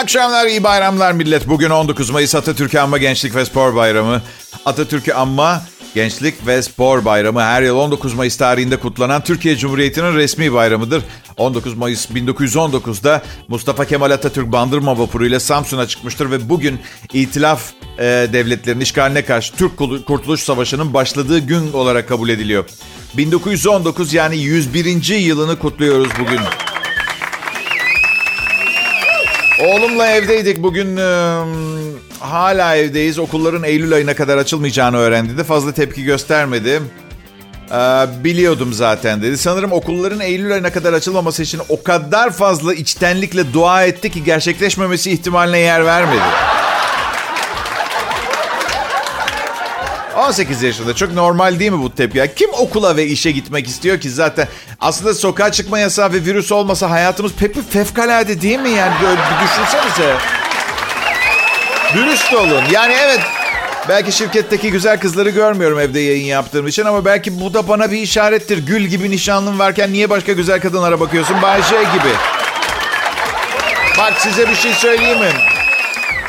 akşamlar, 0.00 0.46
iyi 0.46 0.62
bayramlar 0.62 1.12
millet. 1.12 1.48
Bugün 1.48 1.70
19 1.70 2.10
Mayıs 2.10 2.34
Atatürk'ü 2.34 2.78
Anma 2.78 2.98
Gençlik 2.98 3.34
ve 3.34 3.44
Spor 3.44 3.74
Bayramı. 3.74 4.22
Atatürk'ü 4.64 5.12
Anma 5.12 5.62
Gençlik 5.94 6.46
ve 6.46 6.62
Spor 6.62 7.04
Bayramı 7.04 7.42
her 7.42 7.62
yıl 7.62 7.76
19 7.76 8.14
Mayıs 8.14 8.36
tarihinde 8.36 8.76
kutlanan 8.76 9.24
Türkiye 9.24 9.56
Cumhuriyeti'nin 9.56 10.14
resmi 10.14 10.52
bayramıdır. 10.52 11.02
19 11.36 11.74
Mayıs 11.74 12.10
1919'da 12.10 13.22
Mustafa 13.48 13.84
Kemal 13.84 14.10
Atatürk 14.10 14.52
Bandırma 14.52 14.98
Vapuru 14.98 15.26
ile 15.26 15.40
Samsun'a 15.40 15.88
çıkmıştır 15.88 16.30
ve 16.30 16.48
bugün 16.48 16.80
İtilaf 17.12 17.72
e, 17.98 18.04
devletlerinin 18.32 18.82
işgaline 18.82 19.24
karşı 19.24 19.52
Türk 19.54 19.76
Kurtuluş 20.06 20.40
Savaşı'nın 20.40 20.94
başladığı 20.94 21.38
gün 21.38 21.72
olarak 21.72 22.08
kabul 22.08 22.28
ediliyor. 22.28 22.64
1919 23.16 24.14
yani 24.14 24.38
101. 24.38 25.14
yılını 25.14 25.58
kutluyoruz 25.58 26.10
bugün. 26.20 26.40
Oğlumla 29.60 30.10
evdeydik 30.10 30.62
bugün. 30.62 30.96
E, 30.96 31.36
hala 32.20 32.76
evdeyiz. 32.76 33.18
Okulların 33.18 33.62
Eylül 33.62 33.92
ayına 33.92 34.14
kadar 34.14 34.38
açılmayacağını 34.38 34.96
öğrendi 34.96 35.38
de 35.38 35.44
fazla 35.44 35.72
tepki 35.72 36.04
göstermedi. 36.04 36.80
Ee, 37.72 38.06
biliyordum 38.24 38.72
zaten 38.72 39.22
dedi. 39.22 39.38
Sanırım 39.38 39.72
okulların 39.72 40.20
Eylül 40.20 40.52
ayına 40.52 40.72
kadar 40.72 40.92
açılmaması 40.92 41.42
için 41.42 41.60
o 41.68 41.82
kadar 41.82 42.30
fazla 42.30 42.74
içtenlikle 42.74 43.52
dua 43.52 43.84
etti 43.84 44.10
ki 44.10 44.24
gerçekleşmemesi 44.24 45.10
ihtimaline 45.10 45.58
yer 45.58 45.86
vermedi. 45.86 46.49
18 50.20 50.62
yaşında 50.62 50.94
çok 50.94 51.12
normal 51.12 51.58
değil 51.58 51.72
mi 51.72 51.82
bu 51.82 51.94
tepki? 51.94 52.32
Kim 52.36 52.50
okula 52.52 52.96
ve 52.96 53.06
işe 53.06 53.30
gitmek 53.30 53.68
istiyor 53.68 54.00
ki 54.00 54.10
zaten? 54.10 54.48
Aslında 54.80 55.14
sokağa 55.14 55.52
çıkma 55.52 55.78
yasağı 55.78 56.12
ve 56.12 56.24
virüs 56.24 56.52
olmasa 56.52 56.90
hayatımız 56.90 57.32
pek 57.32 57.70
fevkalade 57.70 58.40
değil 58.40 58.58
mi 58.58 58.70
yani? 58.70 58.94
Böyle 59.02 59.16
bir 59.16 59.46
düşünsenize. 59.48 60.16
Dürüst 61.94 62.34
olun. 62.34 62.62
Yani 62.72 62.94
evet 63.00 63.20
belki 63.88 64.12
şirketteki 64.12 64.70
güzel 64.70 65.00
kızları 65.00 65.30
görmüyorum 65.30 65.78
evde 65.80 66.00
yayın 66.00 66.24
yaptığım 66.24 66.66
için 66.66 66.84
ama 66.84 67.04
belki 67.04 67.40
bu 67.40 67.54
da 67.54 67.68
bana 67.68 67.90
bir 67.90 67.98
işarettir. 67.98 68.66
Gül 68.66 68.82
gibi 68.86 69.10
nişanlın 69.10 69.58
varken 69.58 69.92
niye 69.92 70.10
başka 70.10 70.32
güzel 70.32 70.60
kadınlara 70.60 71.00
bakıyorsun? 71.00 71.42
Bayşe 71.42 71.76
gibi. 71.76 72.12
Bak 73.98 74.12
size 74.18 74.50
bir 74.50 74.54
şey 74.56 74.72
söyleyeyim 74.72 75.18
mi? 75.18 75.49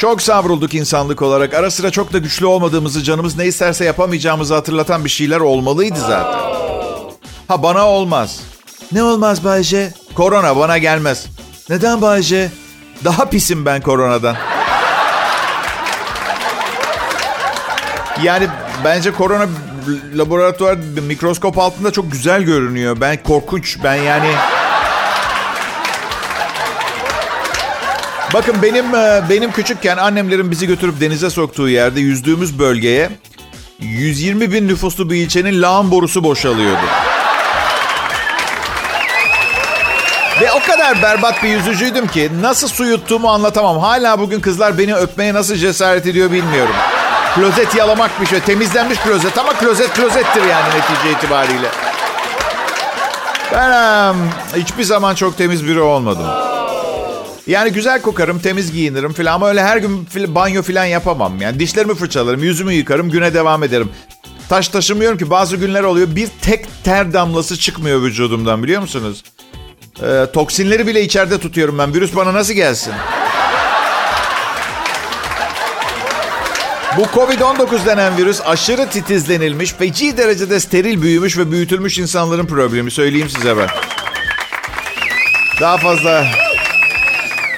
Çok 0.02 0.22
savrulduk 0.22 0.74
insanlık 0.74 1.22
olarak. 1.22 1.54
Ara 1.54 1.72
sıra 1.72 1.92
çok 1.92 2.14
da 2.14 2.18
güçlü 2.18 2.46
olmadığımızı, 2.46 3.04
canımız 3.04 3.38
ne 3.38 3.46
isterse 3.46 3.86
yapamayacağımızı 3.86 4.54
hatırlatan 4.54 5.06
bir 5.06 5.10
şeyler 5.10 5.40
olmalıydı 5.40 6.00
zaten. 6.00 6.40
Ha 7.48 7.64
bana 7.64 7.88
olmaz. 7.88 8.40
Ne 8.92 9.04
olmaz 9.04 9.44
Bayce? 9.44 9.94
Korona 10.16 10.58
bana 10.58 10.78
gelmez. 10.78 11.26
Neden 11.70 12.02
Bayce? 12.02 12.52
Daha 13.06 13.26
pisim 13.30 13.66
ben 13.66 13.82
koronadan. 13.82 14.36
Yani 18.24 18.48
bence 18.84 19.12
korona 19.12 19.48
laboratuvar 20.16 20.78
mikroskop 21.08 21.58
altında 21.58 21.92
çok 21.92 22.12
güzel 22.12 22.42
görünüyor. 22.42 22.98
Ben 23.02 23.24
korkunç. 23.24 23.78
Ben 23.84 23.96
yani 23.96 24.32
Bakın 28.34 28.62
benim 28.62 28.96
e, 28.96 29.24
benim 29.30 29.52
küçükken 29.52 29.98
annemlerin 29.98 30.52
bizi 30.52 30.68
götürüp 30.68 31.02
denize 31.02 31.30
soktuğu 31.30 31.70
yerde 31.70 32.00
yüzdüğümüz 32.00 32.60
bölgeye 32.60 33.10
120 33.80 34.52
bin 34.52 34.68
nüfuslu 34.68 35.10
bir 35.10 35.16
ilçenin 35.16 35.62
lağım 35.62 35.92
borusu 35.92 36.24
boşalıyordu. 36.24 36.82
Ve 40.42 40.52
o 40.52 40.59
kadar 40.59 41.02
berbat 41.02 41.44
bir 41.44 41.50
yüzücüydüm 41.50 42.08
ki 42.08 42.30
nasıl 42.42 42.68
su 42.68 42.86
yuttuğumu 42.86 43.30
anlatamam. 43.30 43.80
Hala 43.80 44.20
bugün 44.20 44.40
kızlar 44.40 44.78
beni 44.78 44.96
öpmeye 44.96 45.34
nasıl 45.34 45.56
cesaret 45.56 46.08
ediyor 46.08 46.32
bilmiyorum. 46.32 46.76
Klozet 47.36 47.76
yalamak 47.76 48.22
bir 48.22 48.26
şey. 48.26 48.40
Temizlenmiş 48.40 49.00
klozet 49.00 49.38
ama 49.38 49.53
klozet 49.53 49.94
klozettir 49.94 50.44
yani 50.44 50.66
netice 50.75 51.12
itibariyle. 51.18 51.68
Ben 53.53 54.16
hiçbir 54.56 54.84
zaman 54.84 55.16
çok 55.16 55.38
temiz 55.38 55.68
biri 55.68 55.81
olmadım. 55.81 56.28
Yani 57.47 57.72
güzel 57.72 58.02
kokarım, 58.02 58.40
temiz 58.40 58.72
giyinirim 58.72 59.13
falan 59.13 59.34
ama 59.34 59.50
öyle 59.50 59.63
her 59.63 59.78
gün 59.78 60.07
banyo 60.28 60.62
falan 60.62 60.85
yapamam. 60.85 61.41
Yani 61.41 61.59
dişlerimi 61.59 61.96
fırçalarım, 61.96 62.44
yüzümü 62.44 62.74
yıkarım, 62.74 63.09
güne 63.09 63.34
devam 63.34 63.63
ederim. 63.63 63.90
Taş 64.50 64.68
taşımıyorum 64.68 65.18
ki 65.18 65.29
bazı 65.29 65.57
günler 65.57 65.84
oluyor 65.84 66.16
bir 66.16 66.28
tek 66.41 66.66
ter 66.84 67.13
damlası 67.13 67.57
çıkmıyor 67.57 68.01
vücudumdan 68.01 68.63
biliyor 68.63 68.81
musunuz? 68.81 69.24
Ee, 70.03 70.25
toksinleri 70.34 70.88
bile 70.88 71.03
içeride 71.03 71.40
tutuyorum 71.40 71.78
ben. 71.78 71.94
Virüs 71.94 72.16
bana 72.16 72.34
nasıl 72.34 72.53
gelsin? 72.53 72.94
Bu 76.97 77.01
Covid-19 77.01 77.85
denen 77.85 78.18
virüs 78.18 78.41
aşırı 78.46 78.90
titizlenilmiş, 78.90 79.74
feci 79.74 80.18
derecede 80.18 80.59
steril 80.59 81.01
büyümüş 81.01 81.38
ve 81.38 81.51
büyütülmüş 81.51 82.00
insanların 82.00 82.46
problemi. 82.46 82.91
Söyleyeyim 82.91 83.30
size 83.30 83.57
ben. 83.57 83.68
Daha 85.62 85.78
fazla 85.78 86.25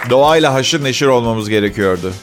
doğayla 0.09 0.53
haşır 0.53 0.83
neşir 0.83 1.07
olmamız 1.07 1.49
gerekiyordu. 1.49 2.13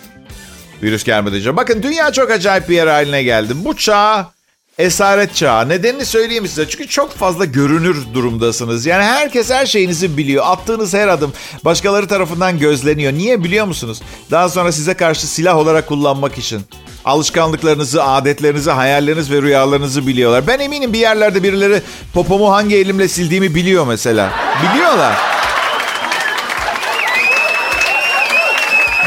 Virüs 0.82 1.04
gelmeden. 1.04 1.56
Bakın 1.56 1.82
dünya 1.82 2.12
çok 2.12 2.30
acayip 2.30 2.68
bir 2.68 2.74
yer 2.76 2.86
haline 2.86 3.22
geldi. 3.22 3.52
Bu 3.56 3.76
çağ 3.76 4.30
esaret 4.78 5.34
çağı. 5.34 5.68
Nedenini 5.68 6.04
söyleyeyim 6.04 6.48
size. 6.48 6.68
Çünkü 6.68 6.88
çok 6.88 7.12
fazla 7.12 7.44
görünür 7.44 7.96
durumdasınız. 8.14 8.86
Yani 8.86 9.04
herkes 9.04 9.50
her 9.50 9.66
şeyinizi 9.66 10.16
biliyor. 10.16 10.44
Attığınız 10.46 10.94
her 10.94 11.08
adım 11.08 11.32
başkaları 11.64 12.06
tarafından 12.06 12.58
gözleniyor. 12.58 13.12
Niye 13.12 13.44
biliyor 13.44 13.66
musunuz? 13.66 14.02
Daha 14.30 14.48
sonra 14.48 14.72
size 14.72 14.94
karşı 14.94 15.26
silah 15.26 15.56
olarak 15.56 15.86
kullanmak 15.86 16.38
için. 16.38 16.60
Alışkanlıklarınızı, 17.04 18.04
adetlerinizi, 18.04 18.70
hayalleriniz 18.70 19.30
ve 19.30 19.42
rüyalarınızı 19.42 20.06
biliyorlar. 20.06 20.46
Ben 20.46 20.58
eminim 20.58 20.92
bir 20.92 20.98
yerlerde 20.98 21.42
birileri 21.42 21.82
popomu 22.14 22.52
hangi 22.52 22.76
elimle 22.76 23.08
sildiğimi 23.08 23.54
biliyor 23.54 23.86
mesela. 23.86 24.32
Biliyorlar. 24.62 25.29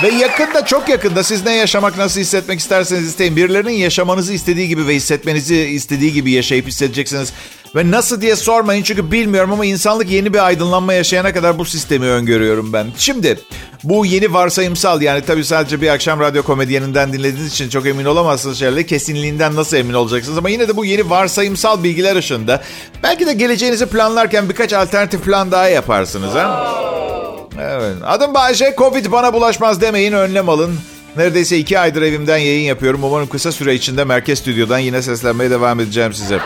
Ve 0.04 0.10
yakında 0.10 0.66
çok 0.66 0.90
yakında 0.90 1.24
siz 1.24 1.46
ne 1.46 1.56
yaşamak 1.56 1.98
nasıl 1.98 2.20
hissetmek 2.20 2.60
isterseniz 2.60 3.08
isteyin. 3.08 3.36
Birilerinin 3.36 3.72
yaşamanızı 3.72 4.34
istediği 4.34 4.68
gibi 4.68 4.88
ve 4.88 4.96
hissetmenizi 4.96 5.56
istediği 5.56 6.14
gibi 6.14 6.32
yaşayıp 6.32 6.68
hissedeceksiniz. 6.68 7.34
Ve 7.76 7.92
nasıl 7.92 8.22
diye 8.22 8.36
sormayın 8.36 8.84
çünkü 8.84 9.12
bilmiyorum 9.12 9.52
ama 9.52 9.66
insanlık 9.66 10.10
yeni 10.10 10.34
bir 10.34 10.46
aydınlanma 10.46 10.94
yaşayana 10.94 11.34
kadar 11.34 11.60
bu 11.60 11.66
sistemi 11.66 12.06
öngörüyorum 12.06 12.74
ben. 12.74 12.88
Şimdi 12.98 13.40
bu 13.84 14.06
yeni 14.06 14.34
varsayımsal 14.34 15.02
yani 15.02 15.22
tabii 15.22 15.46
sadece 15.46 15.82
bir 15.82 15.88
akşam 15.88 16.20
radyo 16.20 16.44
komedyeninden 16.44 17.14
dinlediğiniz 17.14 17.54
için 17.54 17.70
çok 17.70 17.86
emin 17.86 18.06
olamazsınız 18.06 18.60
şeylerle. 18.60 18.86
Kesinliğinden 18.86 19.56
nasıl 19.56 19.78
emin 19.78 19.94
olacaksınız 19.94 20.38
ama 20.38 20.50
yine 20.50 20.68
de 20.68 20.78
bu 20.78 20.86
yeni 20.86 21.10
varsayımsal 21.10 21.84
bilgiler 21.84 22.16
ışığında 22.16 22.64
belki 23.04 23.26
de 23.26 23.34
geleceğinizi 23.34 23.86
planlarken 23.86 24.50
birkaç 24.50 24.74
alternatif 24.74 25.24
plan 25.24 25.52
daha 25.52 25.68
yaparsınız 25.68 26.34
ha. 26.34 27.13
Evet. 27.62 27.96
Adım 28.06 28.34
Bayce. 28.34 28.74
Covid 28.78 29.12
bana 29.12 29.34
bulaşmaz 29.34 29.82
demeyin. 29.82 30.14
Önlem 30.14 30.50
alın. 30.50 30.80
Neredeyse 31.18 31.58
iki 31.58 31.80
aydır 31.80 32.02
evimden 32.02 32.38
yayın 32.38 32.64
yapıyorum. 32.66 33.04
Umarım 33.04 33.28
kısa 33.28 33.52
süre 33.52 33.74
içinde 33.74 34.04
Merkez 34.04 34.40
Stüdyo'dan 34.40 34.80
yine 34.80 35.02
seslenmeye 35.02 35.50
devam 35.50 35.80
edeceğim 35.80 36.14
size. 36.14 36.40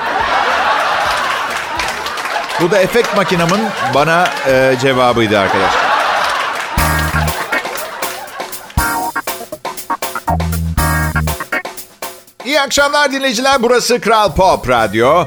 Bu 2.61 2.71
da 2.71 2.79
efekt 2.79 3.15
makinamın 3.15 3.59
bana 3.93 4.27
e, 4.47 4.75
cevabıydı 4.81 5.39
arkadaşlar. 5.39 5.87
İyi 12.45 12.61
akşamlar 12.61 13.11
dinleyiciler. 13.11 13.63
Burası 13.63 14.01
Kral 14.01 14.35
Pop 14.35 14.69
Radyo. 14.69 15.25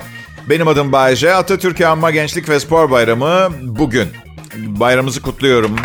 Benim 0.48 0.68
adım 0.68 0.92
Bayece. 0.92 1.34
Atatürk 1.34 1.80
Anma 1.80 2.10
Gençlik 2.10 2.48
ve 2.48 2.60
Spor 2.60 2.90
Bayramı 2.90 3.48
bugün. 3.62 4.08
Bayramımızı 4.66 5.22
kutluyorum. 5.22 5.76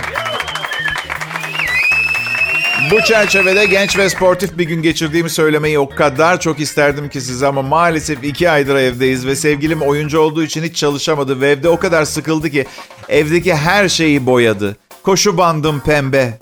Bu 2.92 3.02
çerçevede 3.02 3.66
genç 3.66 3.98
ve 3.98 4.10
sportif 4.10 4.58
bir 4.58 4.64
gün 4.64 4.82
geçirdiğimi 4.82 5.30
söylemeyi 5.30 5.80
o 5.80 5.90
kadar 5.90 6.40
çok 6.40 6.60
isterdim 6.60 7.10
ki 7.10 7.22
size 7.22 7.48
ama 7.48 7.62
maalesef 7.62 8.24
iki 8.24 8.50
aydır 8.50 8.76
evdeyiz 8.76 9.26
ve 9.26 9.36
sevgilim 9.36 9.82
oyuncu 9.82 10.20
olduğu 10.20 10.44
için 10.44 10.64
hiç 10.64 10.76
çalışamadı 10.76 11.42
ve 11.42 11.50
evde 11.50 11.70
o 11.70 11.80
kadar 11.80 12.06
sıkıldı 12.06 12.50
ki 12.50 12.66
evdeki 13.10 13.56
her 13.56 13.90
şeyi 13.90 14.26
boyadı. 14.26 14.78
Koşu 15.04 15.38
bandım 15.38 15.80
pembe. 15.80 16.40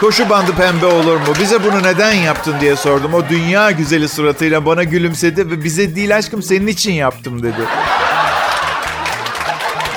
Koşu 0.00 0.30
bandı 0.30 0.52
pembe 0.56 0.86
olur 0.86 1.16
mu? 1.16 1.34
Bize 1.40 1.64
bunu 1.64 1.82
neden 1.82 2.12
yaptın 2.12 2.54
diye 2.60 2.76
sordum. 2.76 3.14
O 3.14 3.28
dünya 3.28 3.70
güzeli 3.70 4.08
suratıyla 4.08 4.66
bana 4.66 4.84
gülümsedi 4.84 5.50
ve 5.50 5.64
bize 5.64 5.96
değil 5.96 6.16
aşkım 6.16 6.42
senin 6.42 6.66
için 6.66 6.92
yaptım 6.92 7.42
dedi. 7.42 7.60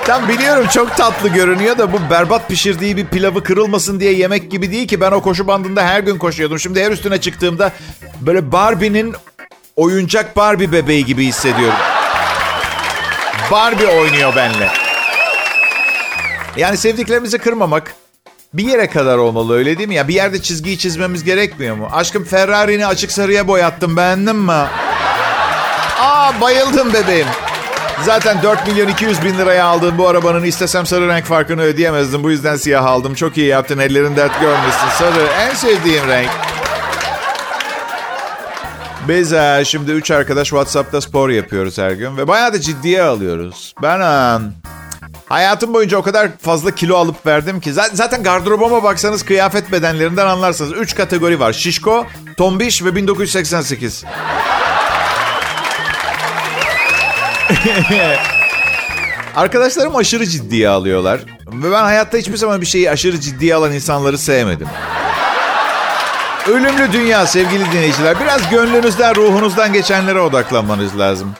Tam 0.05 0.27
biliyorum 0.27 0.67
çok 0.73 0.97
tatlı 0.97 1.29
görünüyor 1.29 1.77
da 1.77 1.93
bu 1.93 1.97
berbat 2.09 2.49
pişirdiği 2.49 2.97
bir 2.97 3.05
pilavı 3.05 3.43
kırılmasın 3.43 3.99
diye 3.99 4.13
yemek 4.13 4.51
gibi 4.51 4.71
değil 4.71 4.87
ki. 4.87 5.01
Ben 5.01 5.11
o 5.11 5.21
koşu 5.21 5.47
bandında 5.47 5.83
her 5.83 5.99
gün 5.99 6.17
koşuyordum. 6.17 6.59
Şimdi 6.59 6.83
her 6.83 6.91
üstüne 6.91 7.21
çıktığımda 7.21 7.71
böyle 8.21 8.51
Barbie'nin 8.51 9.15
oyuncak 9.75 10.35
Barbie 10.35 10.71
bebeği 10.71 11.05
gibi 11.05 11.25
hissediyorum. 11.25 11.77
Barbie 13.51 13.87
oynuyor 13.87 14.35
benle. 14.35 14.69
Yani 16.57 16.77
sevdiklerimizi 16.77 17.37
kırmamak, 17.37 17.95
bir 18.53 18.67
yere 18.67 18.89
kadar 18.89 19.17
olmalı 19.17 19.57
öyle 19.57 19.77
değil 19.77 19.89
mi? 19.89 19.95
Ya 19.95 20.07
bir 20.07 20.13
yerde 20.13 20.41
çizgiyi 20.41 20.77
çizmemiz 20.77 21.23
gerekmiyor 21.23 21.75
mu? 21.75 21.89
Aşkım 21.91 22.25
Ferrari'ni 22.25 22.87
açık 22.87 23.11
sarıya 23.11 23.47
boyattım 23.47 23.97
beğendin 23.97 24.35
mi? 24.35 24.51
Aa 25.99 26.41
bayıldım 26.41 26.93
bebeğim. 26.93 27.27
Zaten 28.01 28.43
4 28.43 28.67
milyon 28.67 28.87
200 28.87 29.23
bin 29.25 29.37
liraya 29.37 29.65
aldığım 29.65 29.97
bu 29.97 30.07
arabanın 30.07 30.43
istesem 30.43 30.85
sarı 30.85 31.07
renk 31.07 31.25
farkını 31.25 31.61
ödeyemezdim. 31.61 32.23
Bu 32.23 32.31
yüzden 32.31 32.55
siyah 32.55 32.85
aldım. 32.85 33.13
Çok 33.13 33.37
iyi 33.37 33.47
yaptın. 33.47 33.79
Ellerin 33.79 34.15
dert 34.15 34.41
görmesin. 34.41 34.87
Sarı 34.97 35.27
en 35.39 35.53
sevdiğim 35.53 36.07
renk. 36.07 36.29
Biz 39.07 39.33
e, 39.33 39.63
şimdi 39.65 39.91
üç 39.91 40.11
arkadaş 40.11 40.47
WhatsApp'ta 40.47 41.01
spor 41.01 41.29
yapıyoruz 41.29 41.77
her 41.77 41.91
gün 41.91 42.17
ve 42.17 42.27
bayağı 42.27 42.53
da 42.53 42.61
ciddiye 42.61 43.03
alıyoruz. 43.03 43.73
Ben 43.81 43.99
e, 44.01 44.39
hayatım 45.29 45.73
boyunca 45.73 45.97
o 45.97 46.01
kadar 46.01 46.29
fazla 46.41 46.71
kilo 46.71 46.97
alıp 46.97 47.25
verdim 47.25 47.59
ki 47.59 47.73
zaten 47.73 48.23
gardırobama 48.23 48.83
baksanız 48.83 49.23
kıyafet 49.25 49.71
bedenlerinden 49.71 50.25
anlarsınız. 50.25 50.71
Üç 50.73 50.95
kategori 50.95 51.39
var. 51.39 51.53
Şişko, 51.53 52.05
tombiş 52.37 52.83
ve 52.83 52.95
1988. 52.95 54.03
Arkadaşlarım 59.35 59.95
aşırı 59.95 60.25
ciddiye 60.27 60.69
alıyorlar. 60.69 61.19
Ve 61.47 61.71
ben 61.71 61.83
hayatta 61.83 62.17
hiçbir 62.17 62.37
zaman 62.37 62.61
bir 62.61 62.65
şeyi 62.65 62.91
aşırı 62.91 63.19
ciddiye 63.19 63.55
alan 63.55 63.71
insanları 63.73 64.17
sevmedim. 64.17 64.67
Ölümlü 66.47 66.93
dünya 66.93 67.27
sevgili 67.27 67.71
dinleyiciler. 67.71 68.19
Biraz 68.19 68.49
gönlünüzden, 68.49 69.15
ruhunuzdan 69.15 69.73
geçenlere 69.73 70.19
odaklanmanız 70.19 70.99
lazım. 70.99 71.33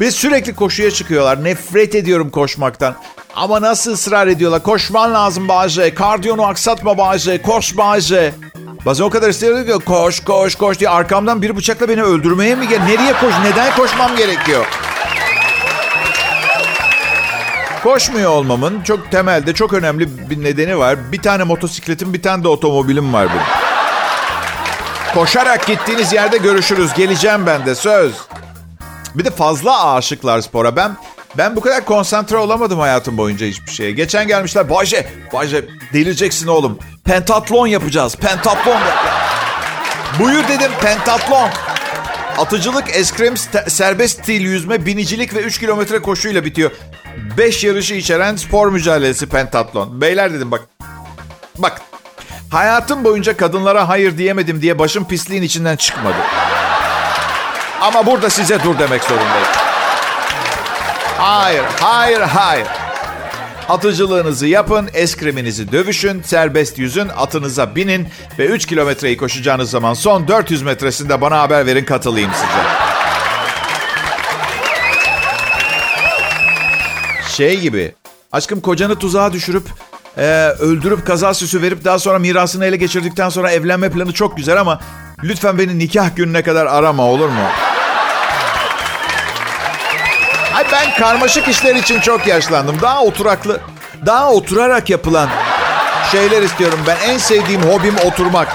Biz 0.00 0.14
sürekli 0.14 0.54
koşuya 0.54 0.90
çıkıyorlar. 0.90 1.44
Nefret 1.44 1.94
ediyorum 1.94 2.30
koşmaktan. 2.30 2.94
Ama 3.34 3.60
nasıl 3.62 3.92
ısrar 3.92 4.26
ediyorlar? 4.26 4.62
Koşman 4.62 5.14
lazım 5.14 5.48
Bahçe. 5.48 5.94
Kardiyonu 5.94 6.46
aksatma 6.46 6.98
Bahçe. 6.98 7.42
Koş 7.42 7.76
Bahçe. 7.76 8.32
Bazen 8.86 9.04
o 9.04 9.10
kadar 9.10 9.28
istiyorum 9.28 9.66
ki 9.66 9.84
koş 9.84 10.20
koş 10.20 10.54
koş 10.54 10.78
diye 10.78 10.90
arkamdan 10.90 11.42
bir 11.42 11.56
bıçakla 11.56 11.88
beni 11.88 12.02
öldürmeye 12.02 12.54
mi 12.54 12.68
gel? 12.68 12.80
Nereye 12.80 13.12
koş? 13.12 13.34
Neden 13.44 13.76
koşmam 13.76 14.16
gerekiyor? 14.16 14.66
Koşmuyor 17.82 18.30
olmamın 18.30 18.82
çok 18.82 19.10
temelde 19.10 19.54
çok 19.54 19.72
önemli 19.72 20.30
bir 20.30 20.44
nedeni 20.44 20.78
var. 20.78 21.12
Bir 21.12 21.22
tane 21.22 21.44
motosikletim, 21.44 22.14
bir 22.14 22.22
tane 22.22 22.44
de 22.44 22.48
otomobilim 22.48 23.12
var 23.12 23.28
benim. 23.28 23.42
Koşarak 25.14 25.66
gittiğiniz 25.66 26.12
yerde 26.12 26.36
görüşürüz. 26.36 26.94
Geleceğim 26.94 27.46
ben 27.46 27.66
de 27.66 27.74
söz. 27.74 28.12
Bir 29.14 29.24
de 29.24 29.30
fazla 29.30 29.92
aşıklar 29.92 30.40
spora. 30.40 30.76
Ben 30.76 30.96
ben 31.38 31.56
bu 31.56 31.60
kadar 31.60 31.84
konsantre 31.84 32.36
olamadım 32.36 32.78
hayatım 32.78 33.18
boyunca 33.18 33.46
hiçbir 33.46 33.70
şeye. 33.70 33.92
Geçen 33.92 34.28
gelmişler. 34.28 34.70
Bayce, 34.70 35.06
Bayce 35.32 35.64
delireceksin 35.92 36.46
oğlum. 36.46 36.78
Pentatlon 37.04 37.66
yapacağız. 37.66 38.16
Pentatlon. 38.16 38.80
Buyur 40.20 40.48
dedim 40.48 40.70
pentatlon. 40.80 41.48
Atıcılık, 42.38 42.84
eskrim, 42.96 43.36
serbest 43.68 44.22
stil 44.22 44.40
yüzme, 44.40 44.86
binicilik 44.86 45.34
ve 45.34 45.40
3 45.40 45.60
kilometre 45.60 46.02
koşuyla 46.02 46.44
bitiyor. 46.44 46.70
5 47.38 47.64
yarışı 47.64 47.94
içeren 47.94 48.36
spor 48.36 48.68
mücadelesi 48.68 49.26
pentatlon. 49.26 50.00
Beyler 50.00 50.32
dedim 50.32 50.50
bak. 50.50 50.60
Bak. 51.58 51.80
Hayatım 52.50 53.04
boyunca 53.04 53.36
kadınlara 53.36 53.88
hayır 53.88 54.18
diyemedim 54.18 54.62
diye 54.62 54.78
başım 54.78 55.08
pisliğin 55.08 55.42
içinden 55.42 55.76
çıkmadı. 55.76 56.16
Ama 57.80 58.06
burada 58.06 58.30
size 58.30 58.64
dur 58.64 58.78
demek 58.78 59.04
zorundayım. 59.04 59.48
Hayır, 61.18 61.64
hayır, 61.80 62.20
hayır. 62.20 62.66
Atıcılığınızı 63.68 64.46
yapın, 64.46 64.88
eskriminizi 64.94 65.72
dövüşün, 65.72 66.22
serbest 66.22 66.78
yüzün, 66.78 67.08
atınıza 67.08 67.76
binin 67.76 68.08
ve 68.38 68.46
3 68.46 68.66
kilometreyi 68.66 69.16
koşacağınız 69.16 69.70
zaman 69.70 69.94
son 69.94 70.28
400 70.28 70.62
metresinde 70.62 71.20
bana 71.20 71.40
haber 71.40 71.66
verin 71.66 71.84
katılayım 71.84 72.30
size. 72.34 72.87
Şey 77.38 77.60
gibi, 77.60 77.94
aşkım 78.32 78.60
kocanı 78.60 78.98
tuzağa 78.98 79.32
düşürüp 79.32 79.62
e, 80.16 80.22
öldürüp 80.58 81.06
kaza 81.06 81.34
süsü 81.34 81.62
verip 81.62 81.84
daha 81.84 81.98
sonra 81.98 82.18
mirasını 82.18 82.66
ele 82.66 82.76
geçirdikten 82.76 83.28
sonra 83.28 83.50
evlenme 83.50 83.90
planı 83.90 84.12
çok 84.12 84.36
güzel 84.36 84.60
ama 84.60 84.80
lütfen 85.24 85.58
beni 85.58 85.78
nikah 85.78 86.16
gününe 86.16 86.42
kadar 86.42 86.66
arama 86.66 87.02
olur 87.02 87.28
mu? 87.28 87.40
Ay 90.54 90.64
ben 90.72 90.94
karmaşık 90.98 91.48
işler 91.48 91.74
için 91.74 92.00
çok 92.00 92.26
yaşlandım. 92.26 92.76
Daha 92.80 93.02
oturaklı, 93.04 93.60
daha 94.06 94.32
oturarak 94.32 94.90
yapılan 94.90 95.28
şeyler 96.12 96.42
istiyorum 96.42 96.80
ben. 96.86 96.96
En 97.08 97.18
sevdiğim 97.18 97.62
hobim 97.62 97.94
oturmak. 98.04 98.48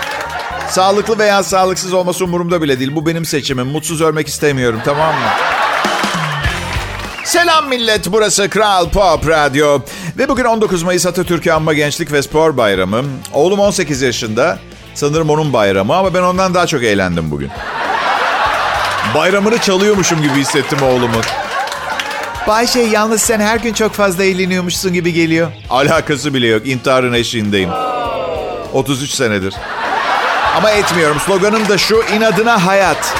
Sağlıklı 0.69 1.19
veya 1.19 1.43
sağlıksız 1.43 1.93
olması 1.93 2.25
umurumda 2.25 2.61
bile 2.61 2.79
değil. 2.79 2.95
Bu 2.95 3.05
benim 3.05 3.25
seçimim. 3.25 3.67
Mutsuz 3.67 4.01
ölmek 4.01 4.27
istemiyorum 4.27 4.81
tamam 4.85 5.15
mı? 5.15 5.52
Selam 7.23 7.69
millet, 7.69 8.11
burası 8.11 8.49
Kral 8.49 8.89
Pop 8.89 9.27
Radyo. 9.27 9.79
Ve 10.17 10.29
bugün 10.29 10.43
19 10.43 10.83
Mayıs 10.83 11.05
Atatürk 11.05 11.47
Anma 11.47 11.73
Gençlik 11.73 12.11
ve 12.11 12.21
Spor 12.21 12.57
Bayramı. 12.57 13.03
Oğlum 13.33 13.59
18 13.59 14.01
yaşında. 14.01 14.59
Sanırım 14.95 15.29
onun 15.29 15.53
bayramı 15.53 15.95
ama 15.95 16.13
ben 16.13 16.21
ondan 16.21 16.53
daha 16.53 16.67
çok 16.67 16.83
eğlendim 16.83 17.31
bugün. 17.31 17.49
Bayramını 19.15 19.57
çalıyormuşum 19.57 20.21
gibi 20.21 20.33
hissettim 20.33 20.79
oğlumun. 20.81 21.23
Bayşe 22.47 22.79
yalnız 22.79 23.21
sen 23.21 23.39
her 23.39 23.57
gün 23.57 23.73
çok 23.73 23.93
fazla 23.93 24.23
eğleniyormuşsun 24.23 24.93
gibi 24.93 25.13
geliyor. 25.13 25.51
Alakası 25.69 26.33
bile 26.33 26.47
yok. 26.47 26.67
İntiharın 26.67 27.13
eşiğindeyim. 27.13 27.69
33 28.73 29.09
senedir. 29.09 29.53
Ama 30.57 30.71
etmiyorum. 30.71 31.17
Sloganım 31.19 31.69
da 31.69 31.77
şu 31.77 32.03
inadına 32.15 32.65
hayat. 32.65 33.13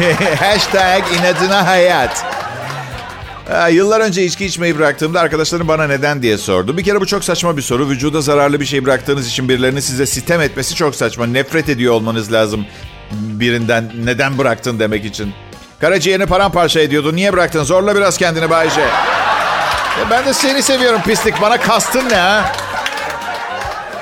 Hashtag 0.40 1.02
inadına 1.20 1.66
hayat. 1.66 2.24
Yıllar 3.70 4.00
önce 4.00 4.24
içki 4.24 4.46
içmeyi 4.46 4.78
bıraktığımda 4.78 5.20
arkadaşlarım 5.20 5.68
bana 5.68 5.86
neden 5.86 6.22
diye 6.22 6.38
sordu. 6.38 6.78
Bir 6.78 6.84
kere 6.84 7.00
bu 7.00 7.06
çok 7.06 7.24
saçma 7.24 7.56
bir 7.56 7.62
soru. 7.62 7.88
Vücuda 7.88 8.20
zararlı 8.20 8.60
bir 8.60 8.64
şey 8.64 8.84
bıraktığınız 8.84 9.28
için 9.28 9.48
birilerinin 9.48 9.80
size 9.80 10.06
sitem 10.06 10.40
etmesi 10.40 10.74
çok 10.74 10.94
saçma. 10.94 11.26
Nefret 11.26 11.68
ediyor 11.68 11.94
olmanız 11.94 12.32
lazım 12.32 12.66
birinden 13.12 13.92
neden 14.04 14.38
bıraktın 14.38 14.78
demek 14.78 15.04
için. 15.04 15.32
Karaciğerini 15.80 16.26
paramparça 16.26 16.80
ediyordu. 16.80 17.16
Niye 17.16 17.32
bıraktın? 17.32 17.62
Zorla 17.64 17.96
biraz 17.96 18.18
kendini 18.18 18.50
Bayce. 18.50 18.80
Ya 18.80 20.10
ben 20.10 20.26
de 20.26 20.34
seni 20.34 20.62
seviyorum 20.62 21.00
pislik. 21.06 21.40
Bana 21.42 21.60
kastın 21.60 22.10
ne 22.10 22.16
ha? 22.16 22.52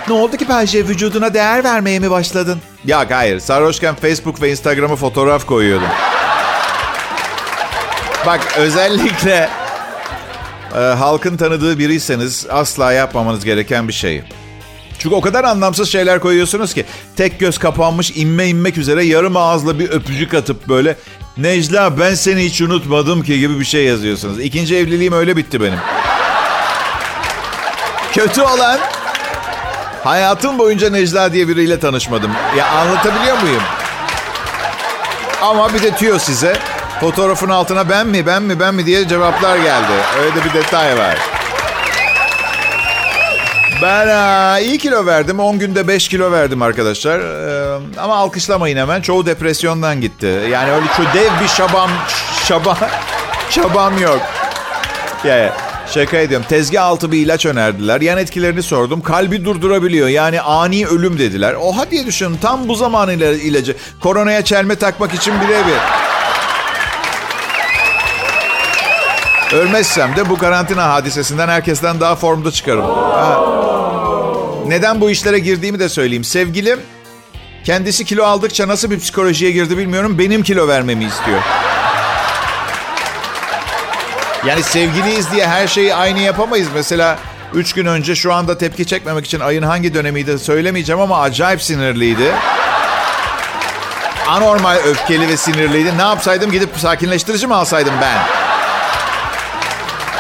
Ne 0.09 0.15
oldu 0.15 0.37
ki 0.37 0.49
Bayce? 0.49 0.89
Vücuduna 0.89 1.35
değer 1.35 1.65
vermeye 1.65 1.99
mi 1.99 2.11
başladın? 2.11 2.59
Ya 2.85 3.07
hayır. 3.11 3.41
Sarhoşken 3.41 3.95
Facebook 3.95 4.43
ve 4.43 4.51
Instagram'a 4.51 4.97
fotoğraf 4.97 5.47
koyuyordum. 5.47 5.89
Bak 8.27 8.41
özellikle 8.57 9.49
e, 10.75 10.79
halkın 10.79 11.37
tanıdığı 11.37 11.79
biriyseniz 11.79 12.47
asla 12.51 12.93
yapmamanız 12.93 13.45
gereken 13.45 13.89
bir 13.89 13.93
şey. 13.93 14.23
Çünkü 14.99 15.15
o 15.15 15.21
kadar 15.21 15.45
anlamsız 15.45 15.93
şeyler 15.93 16.21
koyuyorsunuz 16.21 16.75
ki 16.75 16.85
tek 17.17 17.41
göz 17.41 17.59
kapanmış 17.59 18.11
inme 18.11 18.47
inmek 18.47 18.79
üzere 18.79 19.05
yarım 19.05 19.37
ağızla 19.37 19.79
bir 19.79 19.91
öpücük 19.91 20.35
atıp 20.35 20.69
böyle 20.69 20.97
Necla 21.37 21.99
ben 21.99 22.15
seni 22.15 22.45
hiç 22.45 22.61
unutmadım 22.61 23.23
ki 23.23 23.39
gibi 23.39 23.61
bir 23.61 23.65
şey 23.65 23.85
yazıyorsunuz. 23.85 24.41
İkinci 24.41 24.77
evliliğim 24.77 25.13
öyle 25.13 25.37
bitti 25.37 25.61
benim. 25.61 25.79
Kötü 28.13 28.43
olan 28.43 28.79
hayatım 30.05 30.59
boyunca 30.59 30.91
Necla 30.91 31.33
diye 31.33 31.49
biriyle 31.49 31.81
tanışmadım. 31.81 32.31
Ya 32.59 32.67
anlatabiliyor 32.67 33.43
muyum? 33.43 33.63
Ama 35.43 35.75
bir 35.75 35.83
de 35.83 35.91
tüyo 35.91 36.19
size. 36.19 36.57
Fotoğrafın 37.01 37.49
altına 37.49 37.89
ben 37.89 38.07
mi 38.07 38.27
ben 38.27 38.43
mi 38.43 38.61
ben 38.61 38.75
mi 38.75 38.87
diye 38.87 39.09
cevaplar 39.09 39.57
geldi. 39.57 39.93
Öyle 40.21 40.35
de 40.35 40.45
bir 40.45 40.53
detay 40.55 40.99
var. 40.99 41.19
Ben 43.83 44.09
aa, 44.09 44.59
iyi 44.59 44.79
kilo 44.79 45.07
verdim. 45.07 45.41
10 45.41 45.59
günde 45.59 45.89
5 45.89 46.09
kilo 46.09 46.33
verdim 46.33 46.63
arkadaşlar. 46.63 47.21
Ee, 47.21 47.81
ama 47.99 48.17
alkışlamayın 48.17 48.77
hemen. 48.77 49.03
Çoğu 49.03 49.27
depresyondan 49.27 50.01
gitti. 50.01 50.27
Yani 50.51 50.73
öyle 50.73 50.87
şu 50.97 51.03
dev 51.03 51.31
bir 51.43 51.49
şabam, 51.49 51.91
şaba, 52.45 52.79
şabam 53.51 53.99
yok. 53.99 54.21
Yani 55.25 55.51
şaka 55.95 56.17
ediyorum. 56.17 56.47
Tezgah 56.49 56.85
altı 56.85 57.13
bir 57.13 57.19
ilaç 57.19 57.47
önerdiler. 57.47 58.01
Yan 58.01 58.19
etkilerini 58.19 58.63
sordum. 58.63 59.01
Kalbi 59.01 59.45
durdurabiliyor. 59.45 60.09
Yani 60.09 60.41
ani 60.41 60.87
ölüm 60.87 61.19
dediler. 61.19 61.55
Oha 61.55 61.91
diye 61.91 62.07
düşünün. 62.07 62.37
Tam 62.43 62.69
bu 62.69 62.75
zaman 62.75 63.11
ilacı. 63.11 63.77
Koronaya 64.01 64.45
çelme 64.45 64.77
takmak 64.77 65.15
için 65.15 65.35
birebir. 65.41 65.79
Ölmezsem 69.53 70.17
de 70.17 70.31
bu 70.31 70.39
karantina 70.39 70.89
hadisesinden 70.89 71.49
herkesten 71.49 72.01
daha 72.01 72.17
formda 72.17 72.51
çıkarım. 72.51 72.85
Ha. 72.85 73.41
Neden 74.67 75.01
bu 75.01 75.11
işlere 75.11 75.39
girdiğimi 75.39 75.79
de 75.79 75.89
söyleyeyim. 75.89 76.25
Sevgilim 76.25 76.81
kendisi 77.65 78.05
kilo 78.05 78.25
aldıkça 78.25 78.69
nasıl 78.69 78.91
bir 78.91 79.01
psikolojiye 79.01 79.51
girdi 79.51 79.79
bilmiyorum. 79.79 80.19
Benim 80.19 80.43
kilo 80.43 80.69
vermemi 80.69 81.05
istiyor. 81.05 81.41
Yani 84.47 84.63
sevgiliyiz 84.63 85.33
diye 85.33 85.47
her 85.47 85.67
şeyi 85.67 85.95
aynı 85.95 86.21
yapamayız. 86.21 86.69
Mesela 86.75 87.19
Üç 87.55 87.73
gün 87.73 87.87
önce 87.87 88.15
şu 88.15 88.33
anda 88.33 88.59
tepki 88.59 88.87
çekmemek 88.87 89.27
için 89.27 89.41
ayın 89.41 89.63
hangi 89.63 89.95
dönemiydi 89.95 90.39
söylemeyeceğim 90.39 91.01
ama 91.01 91.21
acayip 91.21 91.63
sinirliydi. 91.63 92.33
Anormal 94.29 94.77
öfkeli 94.77 95.29
ve 95.29 95.37
sinirliydi. 95.37 95.99
Ne 95.99 96.03
yapsaydım 96.03 96.53
gidip 96.53 96.71
sakinleştirici 96.77 97.47
mi 97.47 97.55
alsaydım 97.55 97.95
ben? 98.01 98.48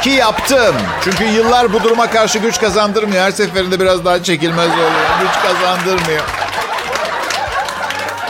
Ki 0.03 0.11
yaptım. 0.11 0.77
Çünkü 1.05 1.25
yıllar 1.25 1.73
bu 1.73 1.83
duruma 1.83 2.11
karşı 2.11 2.39
güç 2.39 2.61
kazandırmıyor. 2.61 3.23
Her 3.23 3.31
seferinde 3.31 3.81
biraz 3.81 4.05
daha 4.05 4.23
çekilmez 4.23 4.69
oluyor. 4.71 4.91
Güç 5.21 5.43
kazandırmıyor. 5.43 6.23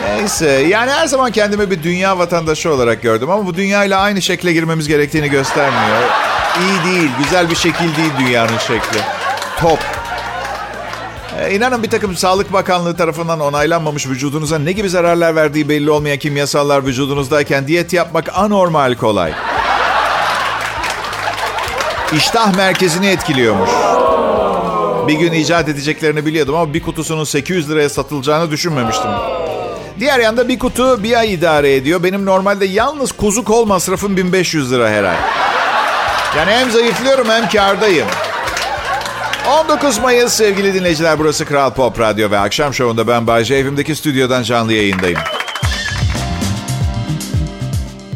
Neyse 0.04 0.50
yani 0.50 0.90
her 0.90 1.06
zaman 1.06 1.32
kendimi 1.32 1.70
bir 1.70 1.82
dünya 1.82 2.18
vatandaşı 2.18 2.72
olarak 2.72 3.02
gördüm 3.02 3.30
ama 3.30 3.46
bu 3.46 3.54
dünyayla 3.54 4.00
aynı 4.00 4.22
şekle 4.22 4.52
girmemiz 4.52 4.88
gerektiğini 4.88 5.30
göstermiyor. 5.30 6.02
İyi 6.60 6.92
değil, 6.92 7.10
güzel 7.18 7.50
bir 7.50 7.56
şekil 7.56 7.96
değil 7.96 8.12
dünyanın 8.18 8.58
şekli. 8.58 8.98
Top. 9.60 9.78
Ee, 11.40 11.54
inanın 11.54 11.82
bir 11.82 11.90
takım 11.90 12.16
Sağlık 12.16 12.52
Bakanlığı 12.52 12.96
tarafından 12.96 13.40
onaylanmamış 13.40 14.06
vücudunuza 14.06 14.58
ne 14.58 14.72
gibi 14.72 14.88
zararlar 14.88 15.36
verdiği 15.36 15.68
belli 15.68 15.90
olmayan 15.90 16.18
kimyasallar 16.18 16.86
vücudunuzdayken 16.86 17.66
diyet 17.68 17.92
yapmak 17.92 18.28
anormal 18.34 18.94
kolay. 18.94 19.32
İştah 22.16 22.56
merkezini 22.56 23.06
etkiliyormuş. 23.06 23.70
Bir 25.08 25.14
gün 25.14 25.32
icat 25.32 25.68
edeceklerini 25.68 26.26
biliyordum 26.26 26.54
ama 26.54 26.74
bir 26.74 26.82
kutusunun 26.82 27.24
800 27.24 27.70
liraya 27.70 27.88
satılacağını 27.88 28.50
düşünmemiştim. 28.50 29.10
Diğer 30.00 30.18
yanda 30.18 30.48
bir 30.48 30.58
kutu 30.58 31.02
bir 31.02 31.18
ay 31.18 31.34
idare 31.34 31.74
ediyor. 31.74 32.02
Benim 32.02 32.26
normalde 32.26 32.64
yalnız 32.64 33.12
kuzu 33.12 33.44
kol 33.44 33.66
masrafım 33.66 34.16
1500 34.16 34.72
lira 34.72 34.90
her 34.90 35.04
ay. 35.04 35.16
Yani 36.36 36.50
hem 36.50 36.70
zayıflıyorum 36.70 37.28
hem 37.28 37.48
kardayım. 37.48 38.06
19 39.60 39.98
Mayıs 39.98 40.32
sevgili 40.32 40.74
dinleyiciler 40.74 41.18
burası 41.18 41.44
Kral 41.44 41.70
Pop 41.70 42.00
Radyo 42.00 42.30
ve 42.30 42.38
akşam 42.38 42.74
şovunda 42.74 43.06
ben 43.08 43.26
Bayce 43.26 43.54
evimdeki 43.54 43.96
stüdyodan 43.96 44.42
canlı 44.42 44.72
yayındayım. 44.72 45.20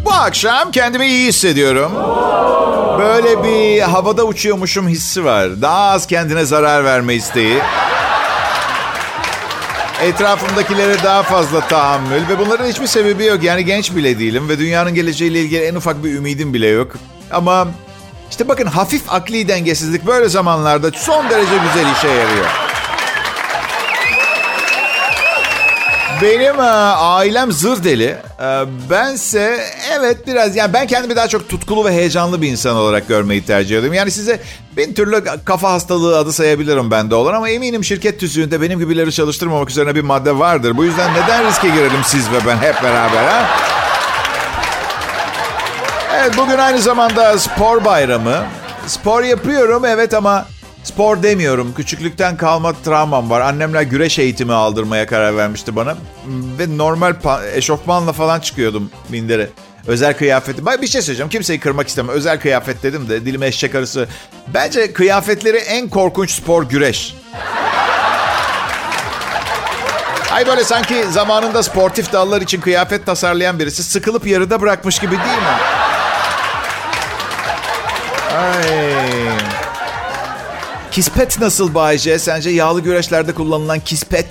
Bu 0.04 0.12
akşam 0.12 0.70
kendimi 0.70 1.06
iyi 1.06 1.28
hissediyorum. 1.28 1.92
Böyle 3.02 3.44
bir 3.44 3.80
havada 3.80 4.24
uçuyormuşum 4.24 4.88
hissi 4.88 5.24
var. 5.24 5.62
Daha 5.62 5.90
az 5.90 6.06
kendine 6.06 6.44
zarar 6.44 6.84
verme 6.84 7.14
isteği. 7.14 7.58
Etrafımdakilere 10.02 11.02
daha 11.02 11.22
fazla 11.22 11.60
tahammül 11.60 12.28
ve 12.28 12.38
bunların 12.38 12.66
hiçbir 12.66 12.86
sebebi 12.86 13.24
yok. 13.24 13.42
Yani 13.42 13.64
genç 13.64 13.96
bile 13.96 14.18
değilim 14.18 14.48
ve 14.48 14.58
dünyanın 14.58 14.94
geleceğiyle 14.94 15.40
ilgili 15.40 15.64
en 15.64 15.74
ufak 15.74 16.04
bir 16.04 16.14
ümidim 16.14 16.54
bile 16.54 16.66
yok. 16.66 16.92
Ama 17.30 17.68
işte 18.30 18.48
bakın 18.48 18.66
hafif 18.66 19.12
akli 19.12 19.48
dengesizlik 19.48 20.06
böyle 20.06 20.28
zamanlarda 20.28 20.90
son 20.94 21.30
derece 21.30 21.56
güzel 21.56 21.92
işe 21.92 22.08
yarıyor. 22.08 22.61
Benim 26.22 26.60
e, 26.60 26.62
ailem 26.62 27.52
zır 27.52 27.84
deli. 27.84 28.16
E, 28.40 28.64
bense 28.90 29.60
evet 29.92 30.26
biraz 30.26 30.56
yani 30.56 30.72
ben 30.72 30.86
kendimi 30.86 31.16
daha 31.16 31.28
çok 31.28 31.48
tutkulu 31.48 31.84
ve 31.84 31.92
heyecanlı 31.92 32.42
bir 32.42 32.48
insan 32.48 32.76
olarak 32.76 33.08
görmeyi 33.08 33.44
tercih 33.44 33.78
ediyorum. 33.78 33.94
Yani 33.94 34.10
size 34.10 34.40
bin 34.76 34.94
türlü 34.94 35.24
kafa 35.44 35.72
hastalığı 35.72 36.18
adı 36.18 36.32
sayabilirim 36.32 36.90
ben 36.90 37.10
de 37.10 37.14
olan 37.14 37.34
ama 37.34 37.48
eminim 37.48 37.84
şirket 37.84 38.20
tüzüğünde 38.20 38.60
benim 38.60 38.78
gibileri 38.78 39.12
çalıştırmamak 39.12 39.70
üzerine 39.70 39.94
bir 39.94 40.00
madde 40.02 40.38
vardır. 40.38 40.76
Bu 40.76 40.84
yüzden 40.84 41.14
neden 41.14 41.46
riske 41.46 41.68
girelim 41.68 42.00
siz 42.06 42.32
ve 42.32 42.46
ben 42.46 42.56
hep 42.56 42.82
beraber 42.82 43.24
ha? 43.24 43.46
Evet 46.16 46.36
bugün 46.36 46.58
aynı 46.58 46.78
zamanda 46.78 47.38
spor 47.38 47.84
bayramı. 47.84 48.44
Spor 48.86 49.22
yapıyorum 49.22 49.84
evet 49.84 50.14
ama 50.14 50.46
spor 50.84 51.22
demiyorum. 51.22 51.74
Küçüklükten 51.76 52.36
kalma 52.36 52.72
travmam 52.84 53.30
var. 53.30 53.40
Annemler 53.40 53.82
güreş 53.82 54.18
eğitimi 54.18 54.52
aldırmaya 54.52 55.06
karar 55.06 55.36
vermişti 55.36 55.76
bana. 55.76 55.96
Ve 56.58 56.78
normal 56.78 57.14
eşofmanla 57.54 58.12
falan 58.12 58.40
çıkıyordum 58.40 58.90
mindere. 59.08 59.48
Özel 59.86 60.16
kıyafeti. 60.16 60.66
Ben 60.66 60.82
bir 60.82 60.86
şey 60.86 61.02
söyleyeceğim. 61.02 61.30
Kimseyi 61.30 61.60
kırmak 61.60 61.88
istemem. 61.88 62.14
Özel 62.14 62.40
kıyafet 62.40 62.82
dedim 62.82 63.08
de 63.08 63.26
dilime 63.26 63.46
eşek 63.46 63.74
arısı. 63.74 64.08
Bence 64.54 64.92
kıyafetleri 64.92 65.56
en 65.56 65.88
korkunç 65.88 66.30
spor 66.30 66.62
güreş. 66.62 67.14
Ay 70.32 70.46
böyle 70.46 70.64
sanki 70.64 71.04
zamanında 71.10 71.62
sportif 71.62 72.12
dallar 72.12 72.40
için 72.40 72.60
kıyafet 72.60 73.06
tasarlayan 73.06 73.58
birisi 73.58 73.82
sıkılıp 73.84 74.26
yarıda 74.26 74.60
bırakmış 74.60 74.98
gibi 74.98 75.10
değil 75.10 75.38
mi? 75.38 75.58
Ay. 78.36 78.91
Kispet 80.92 81.40
nasıl 81.40 81.74
Bayce? 81.74 82.18
Sence 82.18 82.50
yağlı 82.50 82.80
güreşlerde 82.80 83.34
kullanılan 83.34 83.80
kispet? 83.80 84.26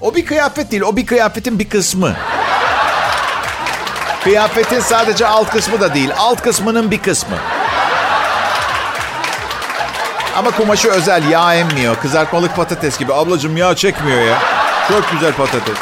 O 0.00 0.14
bir 0.14 0.26
kıyafet 0.26 0.70
değil, 0.70 0.82
o 0.82 0.96
bir 0.96 1.06
kıyafetin 1.06 1.58
bir 1.58 1.68
kısmı. 1.68 2.16
Kıyafetin 4.24 4.80
sadece 4.80 5.26
alt 5.26 5.50
kısmı 5.50 5.80
da 5.80 5.94
değil, 5.94 6.10
alt 6.18 6.42
kısmının 6.42 6.90
bir 6.90 6.98
kısmı. 6.98 7.36
Ama 10.36 10.50
kumaşı 10.50 10.88
özel, 10.88 11.28
yağ 11.30 11.54
emmiyor. 11.54 11.96
Kızartmalık 11.96 12.56
patates 12.56 12.98
gibi. 12.98 13.14
Ablacığım 13.14 13.56
yağ 13.56 13.76
çekmiyor 13.76 14.22
ya. 14.22 14.38
Çok 14.88 15.10
güzel 15.10 15.32
patates. 15.32 15.78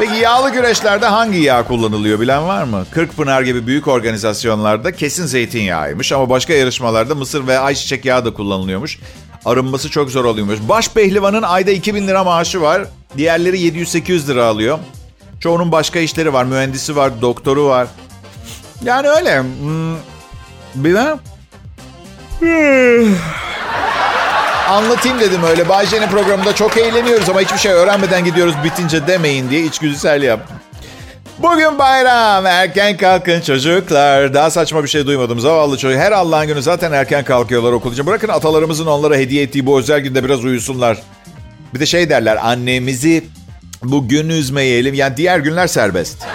Peki 0.00 0.14
yağlı 0.14 0.50
güreşlerde 0.50 1.06
hangi 1.06 1.38
yağ 1.38 1.64
kullanılıyor 1.64 2.20
bilen 2.20 2.48
var 2.48 2.64
mı? 2.64 2.86
Kırkpınar 2.90 3.42
gibi 3.42 3.66
büyük 3.66 3.88
organizasyonlarda 3.88 4.92
kesin 4.92 5.26
zeytinyağıymış 5.26 6.12
ama 6.12 6.30
başka 6.30 6.52
yarışmalarda 6.52 7.14
mısır 7.14 7.46
ve 7.46 7.58
ayçiçek 7.58 8.04
yağı 8.04 8.24
da 8.24 8.34
kullanılıyormuş. 8.34 8.98
Arınması 9.44 9.90
çok 9.90 10.10
zor 10.10 10.24
oluyormuş. 10.24 10.58
Baş 10.68 10.88
pehlivanın 10.90 11.42
ayda 11.42 11.70
2000 11.70 12.08
lira 12.08 12.24
maaşı 12.24 12.62
var. 12.62 12.82
Diğerleri 13.16 13.56
700-800 13.56 14.28
lira 14.28 14.44
alıyor. 14.44 14.78
Çoğunun 15.40 15.72
başka 15.72 15.98
işleri 15.98 16.32
var. 16.32 16.44
Mühendisi 16.44 16.96
var, 16.96 17.12
doktoru 17.22 17.66
var. 17.66 17.88
Yani 18.84 19.08
öyle. 19.08 19.42
Hmm, 19.42 19.96
bilmem. 20.74 21.18
Anlatayım 24.70 25.20
dedim 25.20 25.42
öyle. 25.44 25.68
Bayce'nin 25.68 26.08
programında 26.08 26.54
çok 26.54 26.76
eğleniyoruz 26.76 27.28
ama 27.28 27.40
hiçbir 27.40 27.58
şey 27.58 27.72
öğrenmeden 27.72 28.24
gidiyoruz 28.24 28.54
bitince 28.64 29.06
demeyin 29.06 29.50
diye 29.50 29.64
içgüdüsel 29.64 30.22
yaptım. 30.22 30.56
Bugün 31.38 31.78
bayram. 31.78 32.46
Erken 32.46 32.96
kalkın 32.96 33.40
çocuklar. 33.40 34.34
Daha 34.34 34.50
saçma 34.50 34.82
bir 34.82 34.88
şey 34.88 35.06
duymadım. 35.06 35.40
Zavallı 35.40 35.78
çocuk. 35.78 35.98
Her 36.00 36.12
Allah'ın 36.12 36.46
günü 36.46 36.62
zaten 36.62 36.92
erken 36.92 37.24
kalkıyorlar 37.24 37.72
okul 37.72 37.92
için. 37.92 38.06
Bırakın 38.06 38.28
atalarımızın 38.28 38.86
onlara 38.86 39.16
hediye 39.16 39.42
ettiği 39.42 39.66
bu 39.66 39.78
özel 39.78 40.00
günde 40.00 40.24
biraz 40.24 40.44
uyusunlar. 40.44 40.98
Bir 41.74 41.80
de 41.80 41.86
şey 41.86 42.10
derler. 42.10 42.38
Annemizi 42.42 43.24
bugün 43.82 44.28
üzmeyelim. 44.28 44.94
Yani 44.94 45.16
diğer 45.16 45.38
günler 45.38 45.66
serbest. 45.66 46.26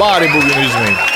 Bari 0.00 0.28
bugün 0.34 0.48
üzmeyin. 0.48 1.15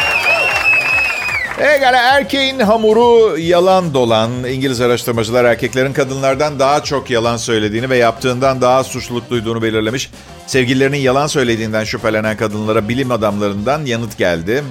Egale 1.61 1.97
erkeğin 1.97 2.59
hamuru 2.59 3.39
yalan 3.39 3.95
dolan. 3.95 4.31
İngiliz 4.45 4.81
araştırmacılar 4.81 5.45
erkeklerin 5.45 5.93
kadınlardan 5.93 6.59
daha 6.59 6.85
çok 6.85 7.11
yalan 7.11 7.37
söylediğini 7.37 7.91
ve 7.91 7.97
yaptığından 7.97 8.61
daha 8.61 8.85
suçluluk 8.85 9.31
duyduğunu 9.31 9.63
belirlemiş. 9.63 10.11
Sevgililerinin 10.47 10.99
yalan 10.99 11.27
söylediğinden 11.27 11.85
şüphelenen 11.85 12.37
kadınlara 12.37 12.89
bilim 12.89 13.11
adamlarından 13.11 13.85
yanıt 13.85 14.19
geldi. 14.19 14.65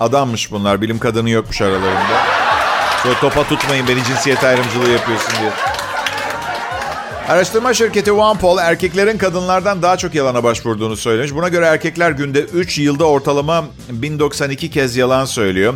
Adammış 0.00 0.52
bunlar, 0.52 0.80
bilim 0.80 0.98
kadını 0.98 1.30
yokmuş 1.30 1.62
aralarında. 1.62 2.20
Sonra 3.02 3.14
topa 3.20 3.44
tutmayın 3.44 3.88
beni 3.88 4.04
cinsiyet 4.04 4.44
ayrımcılığı 4.44 4.90
yapıyorsun 4.90 5.32
diye. 5.40 5.50
Araştırma 7.28 7.74
şirketi 7.74 8.12
OnePoll 8.12 8.58
erkeklerin 8.58 9.18
kadınlardan 9.18 9.82
daha 9.82 9.96
çok 9.96 10.14
yalana 10.14 10.44
başvurduğunu 10.44 10.96
söylemiş. 10.96 11.34
Buna 11.34 11.48
göre 11.48 11.66
erkekler 11.66 12.10
günde 12.10 12.40
3 12.40 12.78
yılda 12.78 13.04
ortalama 13.04 13.64
1092 13.90 14.70
kez 14.70 14.96
yalan 14.96 15.24
söylüyor. 15.24 15.74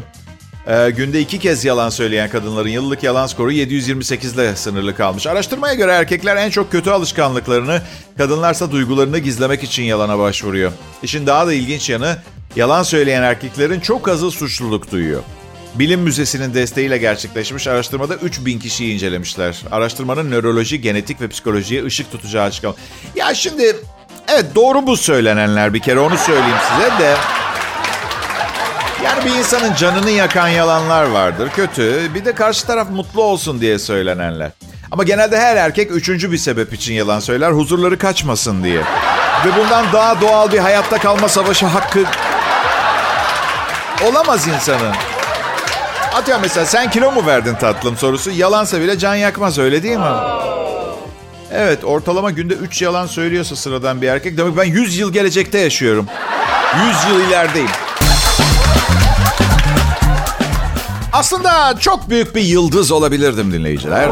Ee, 0.68 0.90
günde 0.90 1.20
iki 1.20 1.38
kez 1.38 1.64
yalan 1.64 1.88
söyleyen 1.88 2.30
kadınların 2.30 2.68
yıllık 2.68 3.02
yalan 3.02 3.26
skoru 3.26 3.52
728 3.52 4.34
ile 4.34 4.56
sınırlı 4.56 4.96
kalmış. 4.96 5.26
Araştırmaya 5.26 5.74
göre 5.74 5.92
erkekler 5.92 6.36
en 6.36 6.50
çok 6.50 6.72
kötü 6.72 6.90
alışkanlıklarını, 6.90 7.82
kadınlarsa 8.18 8.72
duygularını 8.72 9.18
gizlemek 9.18 9.62
için 9.62 9.82
yalana 9.82 10.18
başvuruyor. 10.18 10.72
İşin 11.02 11.26
daha 11.26 11.46
da 11.46 11.52
ilginç 11.52 11.90
yanı, 11.90 12.16
yalan 12.56 12.82
söyleyen 12.82 13.22
erkeklerin 13.22 13.80
çok 13.80 14.08
azı 14.08 14.30
suçluluk 14.30 14.92
duyuyor. 14.92 15.22
Bilim 15.74 16.00
Müzesi'nin 16.00 16.54
desteğiyle 16.54 16.98
gerçekleşmiş 16.98 17.66
araştırmada 17.66 18.14
3000 18.14 18.58
kişiyi 18.58 18.94
incelemişler. 18.94 19.62
Araştırmanın 19.70 20.30
nöroloji, 20.30 20.80
genetik 20.80 21.20
ve 21.20 21.28
psikolojiye 21.28 21.84
ışık 21.84 22.12
tutacağı 22.12 22.44
açıklama. 22.44 22.74
Ya 23.16 23.34
şimdi 23.34 23.76
evet 24.28 24.46
doğru 24.54 24.86
bu 24.86 24.96
söylenenler 24.96 25.74
bir 25.74 25.80
kere 25.80 25.98
onu 26.00 26.18
söyleyeyim 26.18 26.56
size 26.70 27.02
de. 27.02 27.14
Yani 29.08 29.24
bir 29.24 29.38
insanın 29.38 29.74
canını 29.74 30.10
yakan 30.10 30.48
yalanlar 30.48 31.04
vardır. 31.04 31.50
Kötü. 31.56 32.14
Bir 32.14 32.24
de 32.24 32.34
karşı 32.34 32.66
taraf 32.66 32.90
mutlu 32.90 33.22
olsun 33.22 33.60
diye 33.60 33.78
söylenenler. 33.78 34.50
Ama 34.90 35.04
genelde 35.04 35.40
her 35.40 35.56
erkek 35.56 35.90
üçüncü 35.90 36.32
bir 36.32 36.38
sebep 36.38 36.72
için 36.72 36.94
yalan 36.94 37.20
söyler. 37.20 37.50
Huzurları 37.50 37.98
kaçmasın 37.98 38.64
diye. 38.64 38.80
Ve 39.44 39.56
bundan 39.58 39.92
daha 39.92 40.20
doğal 40.20 40.52
bir 40.52 40.58
hayatta 40.58 40.98
kalma 40.98 41.28
savaşı 41.28 41.66
hakkı 41.66 42.04
olamaz 44.04 44.46
insanın. 44.46 44.92
Atıyorum 46.14 46.42
mesela 46.42 46.66
sen 46.66 46.90
kilo 46.90 47.12
mu 47.12 47.26
verdin 47.26 47.54
tatlım 47.54 47.96
sorusu 47.96 48.30
yalansa 48.30 48.80
bile 48.80 48.98
can 48.98 49.14
yakmaz 49.14 49.58
öyle 49.58 49.82
değil 49.82 49.96
mi? 49.96 50.16
Evet 51.52 51.84
ortalama 51.84 52.30
günde 52.30 52.54
3 52.54 52.82
yalan 52.82 53.06
söylüyorsa 53.06 53.56
sıradan 53.56 54.02
bir 54.02 54.08
erkek 54.08 54.38
demek 54.38 54.56
ben 54.56 54.64
100 54.64 54.98
yıl 54.98 55.12
gelecekte 55.12 55.58
yaşıyorum. 55.58 56.06
100 56.86 57.14
yıl 57.14 57.28
ilerideyim. 57.28 57.68
Aslında 61.12 61.78
çok 61.80 62.10
büyük 62.10 62.34
bir 62.34 62.42
yıldız 62.42 62.92
olabilirdim 62.92 63.52
dinleyiciler. 63.52 64.08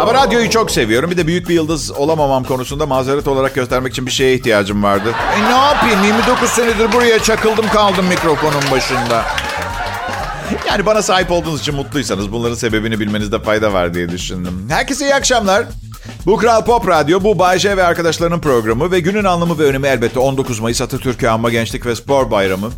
Ama 0.00 0.14
radyoyu 0.14 0.50
çok 0.50 0.70
seviyorum. 0.70 1.10
Bir 1.10 1.16
de 1.16 1.26
büyük 1.26 1.48
bir 1.48 1.54
yıldız 1.54 1.90
olamamam 1.90 2.44
konusunda 2.44 2.86
mazeret 2.86 3.28
olarak 3.28 3.54
göstermek 3.54 3.92
için 3.92 4.06
bir 4.06 4.10
şeye 4.10 4.34
ihtiyacım 4.34 4.82
vardı. 4.82 5.14
E 5.38 5.42
ne 5.42 5.56
yapayım? 5.56 6.04
29 6.04 6.48
senedir 6.48 6.92
buraya 6.92 7.18
çakıldım 7.18 7.68
kaldım 7.68 8.06
mikrofonun 8.06 8.62
başında. 8.72 9.24
Yani 10.68 10.86
bana 10.86 11.02
sahip 11.02 11.30
olduğunuz 11.30 11.60
için 11.60 11.74
mutluysanız 11.74 12.32
bunların 12.32 12.54
sebebini 12.54 13.00
bilmenizde 13.00 13.42
fayda 13.42 13.72
var 13.72 13.94
diye 13.94 14.08
düşündüm. 14.08 14.66
Herkese 14.68 15.04
iyi 15.04 15.14
akşamlar. 15.14 15.64
Bu 16.26 16.36
Kral 16.36 16.64
Pop 16.64 16.88
Radyo, 16.88 17.22
bu 17.22 17.38
Bay 17.38 17.58
ve 17.64 17.84
arkadaşlarının 17.84 18.40
programı 18.40 18.90
ve 18.90 19.00
günün 19.00 19.24
anlamı 19.24 19.58
ve 19.58 19.64
önemi 19.64 19.86
elbette 19.86 20.18
19 20.20 20.60
Mayıs 20.60 20.80
Atatürk'ü 20.82 21.28
Anma 21.28 21.50
Gençlik 21.50 21.86
ve 21.86 21.96
Spor 21.96 22.30
Bayramı. 22.30 22.70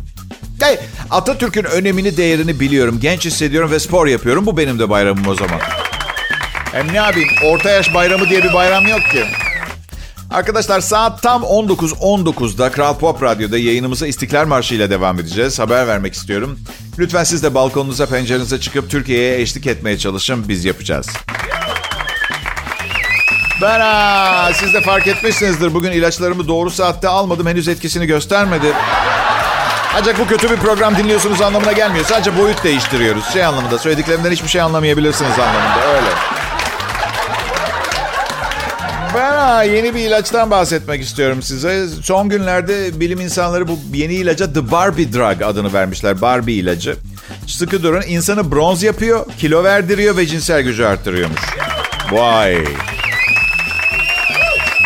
Hey, 0.61 0.79
Atatürk'ün 1.11 1.63
önemini, 1.63 2.17
değerini 2.17 2.59
biliyorum. 2.59 2.99
Genç 3.01 3.25
hissediyorum 3.25 3.71
ve 3.71 3.79
spor 3.79 4.07
yapıyorum. 4.07 4.45
Bu 4.45 4.57
benim 4.57 4.79
de 4.79 4.89
bayramım 4.89 5.27
o 5.27 5.35
zaman. 5.35 5.59
Hem 6.71 6.87
ne 6.87 6.97
yapayım? 6.97 7.29
Orta 7.45 7.69
yaş 7.69 7.93
bayramı 7.93 8.29
diye 8.29 8.43
bir 8.43 8.53
bayram 8.53 8.87
yok 8.87 9.01
ki. 9.11 9.23
Arkadaşlar 10.31 10.79
saat 10.81 11.21
tam 11.21 11.41
19.19'da 11.41 12.71
Kral 12.71 12.97
Pop 12.97 13.23
Radyo'da 13.23 13.57
yayınımıza 13.57 14.07
İstiklal 14.07 14.47
Marşı 14.47 14.75
ile 14.75 14.89
devam 14.89 15.19
edeceğiz. 15.19 15.59
Haber 15.59 15.87
vermek 15.87 16.13
istiyorum. 16.13 16.59
Lütfen 16.99 17.23
siz 17.23 17.43
de 17.43 17.53
balkonunuza, 17.53 18.05
pencerenize 18.05 18.59
çıkıp 18.59 18.89
Türkiye'ye 18.89 19.41
eşlik 19.41 19.67
etmeye 19.67 19.97
çalışın. 19.97 20.47
Biz 20.47 20.65
yapacağız. 20.65 21.07
Ben 23.61 23.79
aa, 23.79 24.53
siz 24.53 24.73
de 24.73 24.81
fark 24.81 25.07
etmişsinizdir. 25.07 25.73
Bugün 25.73 25.91
ilaçlarımı 25.91 26.47
doğru 26.47 26.69
saatte 26.69 27.07
almadım. 27.07 27.47
Henüz 27.47 27.67
etkisini 27.67 28.05
göstermedi. 28.05 28.73
Ancak 29.95 30.19
bu 30.19 30.27
kötü 30.27 30.51
bir 30.51 30.55
program 30.57 30.97
dinliyorsunuz 30.97 31.41
anlamına 31.41 31.71
gelmiyor. 31.71 32.05
Sadece 32.05 32.37
boyut 32.37 32.63
değiştiriyoruz. 32.63 33.25
Şey 33.33 33.45
anlamında 33.45 33.77
söylediklerimden 33.77 34.31
hiçbir 34.31 34.47
şey 34.47 34.61
anlamayabilirsiniz 34.61 35.39
anlamında. 35.39 35.87
Öyle. 35.87 36.09
Ben 39.15 39.31
ha, 39.31 39.63
yeni 39.63 39.95
bir 39.95 39.99
ilaçtan 39.99 40.51
bahsetmek 40.51 41.01
istiyorum 41.01 41.41
size. 41.41 41.87
Son 42.03 42.29
günlerde 42.29 42.99
bilim 42.99 43.19
insanları 43.19 43.67
bu 43.67 43.79
yeni 43.93 44.13
ilaca 44.13 44.53
The 44.53 44.71
Barbie 44.71 45.13
Drug 45.13 45.41
adını 45.41 45.73
vermişler. 45.73 46.21
Barbie 46.21 46.55
ilacı. 46.55 46.95
Sıkı 47.47 47.83
durun. 47.83 48.03
insanı 48.07 48.51
bronz 48.51 48.83
yapıyor, 48.83 49.25
kilo 49.37 49.63
verdiriyor 49.63 50.17
ve 50.17 50.25
cinsel 50.25 50.61
gücü 50.61 50.83
arttırıyormuş. 50.83 51.41
Vay. 52.11 52.57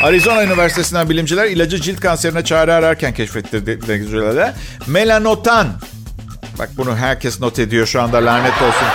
Arizona 0.03 0.43
Üniversitesi'nden 0.43 1.09
bilimciler 1.09 1.45
ilacı 1.45 1.81
cilt 1.81 1.99
kanserine 1.99 2.43
çare 2.43 2.73
ararken 2.73 3.13
keşfettirdikleri 3.13 4.53
melanotan. 4.87 5.67
Bak 6.59 6.69
bunu 6.77 6.95
herkes 6.95 7.39
not 7.39 7.59
ediyor 7.59 7.85
şu 7.87 8.01
anda 8.01 8.17
lanet 8.17 8.61
olsun. 8.61 8.87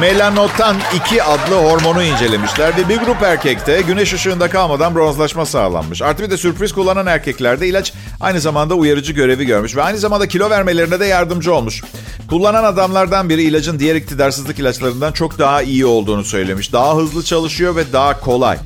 Melanotan 0.00 0.76
2 1.06 1.22
adlı 1.22 1.54
hormonu 1.54 2.02
incelemişler 2.02 2.76
ve 2.76 2.88
bir 2.88 2.96
grup 2.96 3.22
erkekte 3.22 3.80
güneş 3.80 4.12
ışığında 4.12 4.50
kalmadan 4.50 4.94
bronzlaşma 4.94 5.46
sağlanmış. 5.46 6.02
Artı 6.02 6.22
bir 6.22 6.30
de 6.30 6.36
sürpriz 6.36 6.72
kullanan 6.72 7.06
erkeklerde 7.06 7.68
ilaç 7.68 7.92
aynı 8.20 8.40
zamanda 8.40 8.74
uyarıcı 8.74 9.12
görevi 9.12 9.46
görmüş 9.46 9.76
ve 9.76 9.82
aynı 9.82 9.98
zamanda 9.98 10.28
kilo 10.28 10.50
vermelerine 10.50 11.00
de 11.00 11.06
yardımcı 11.06 11.54
olmuş. 11.54 11.82
Kullanan 12.28 12.64
adamlardan 12.64 13.28
biri 13.28 13.42
ilacın 13.42 13.78
diğer 13.78 13.94
iktidarsızlık 13.94 14.58
ilaçlarından 14.58 15.12
çok 15.12 15.38
daha 15.38 15.62
iyi 15.62 15.86
olduğunu 15.86 16.24
söylemiş. 16.24 16.72
Daha 16.72 16.96
hızlı 16.96 17.24
çalışıyor 17.24 17.76
ve 17.76 17.92
daha 17.92 18.20
kolay. 18.20 18.58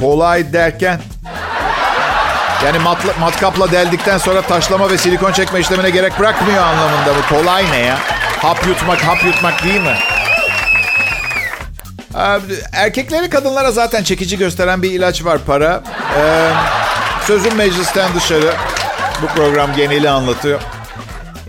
Kolay 0.00 0.52
derken 0.52 1.00
yani 2.64 2.78
matla, 2.78 3.12
matkapla 3.20 3.70
deldikten 3.70 4.18
sonra 4.18 4.42
taşlama 4.42 4.90
ve 4.90 4.98
silikon 4.98 5.32
çekme 5.32 5.60
işlemine 5.60 5.90
gerek 5.90 6.18
bırakmıyor 6.18 6.62
anlamında 6.62 7.12
bu. 7.18 7.34
Kolay 7.34 7.70
ne 7.70 7.78
ya? 7.78 7.98
Hap 8.42 8.66
yutmak, 8.66 9.00
hap 9.00 9.24
yutmak 9.24 9.64
değil 9.64 9.80
mi? 9.80 9.94
Erkekleri 12.72 13.30
kadınlara 13.30 13.70
zaten 13.70 14.02
çekici 14.02 14.38
gösteren 14.38 14.82
bir 14.82 14.90
ilaç 14.90 15.24
var 15.24 15.38
para. 15.46 15.82
Ee, 16.18 16.50
sözüm 17.26 17.54
meclisten 17.54 18.14
dışarı. 18.14 18.54
Bu 19.22 19.26
program 19.26 19.74
geneli 19.76 20.10
anlatıyor. 20.10 20.60